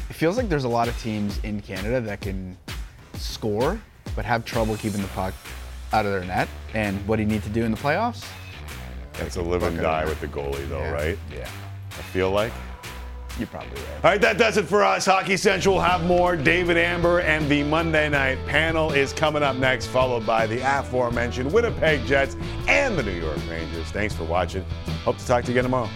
[0.08, 2.56] It feels like there's a lot of teams in Canada that can
[3.14, 3.80] score,
[4.14, 5.32] but have trouble keeping the puck
[5.92, 6.48] out of their net.
[6.74, 8.24] And what do you need to do in the playoffs?
[9.18, 10.90] It's a live and die with the goalie, though, Yeah.
[10.90, 11.18] right?
[11.34, 11.48] Yeah.
[11.90, 12.52] I feel like.
[13.38, 14.04] You're probably right.
[14.04, 15.06] All right, that does it for us.
[15.06, 16.36] Hockey Central will have more.
[16.36, 21.50] David Amber and the Monday night panel is coming up next, followed by the aforementioned
[21.52, 22.36] Winnipeg Jets
[22.68, 23.86] and the New York Rangers.
[23.90, 24.64] Thanks for watching.
[25.04, 25.88] Hope to talk to you again tomorrow.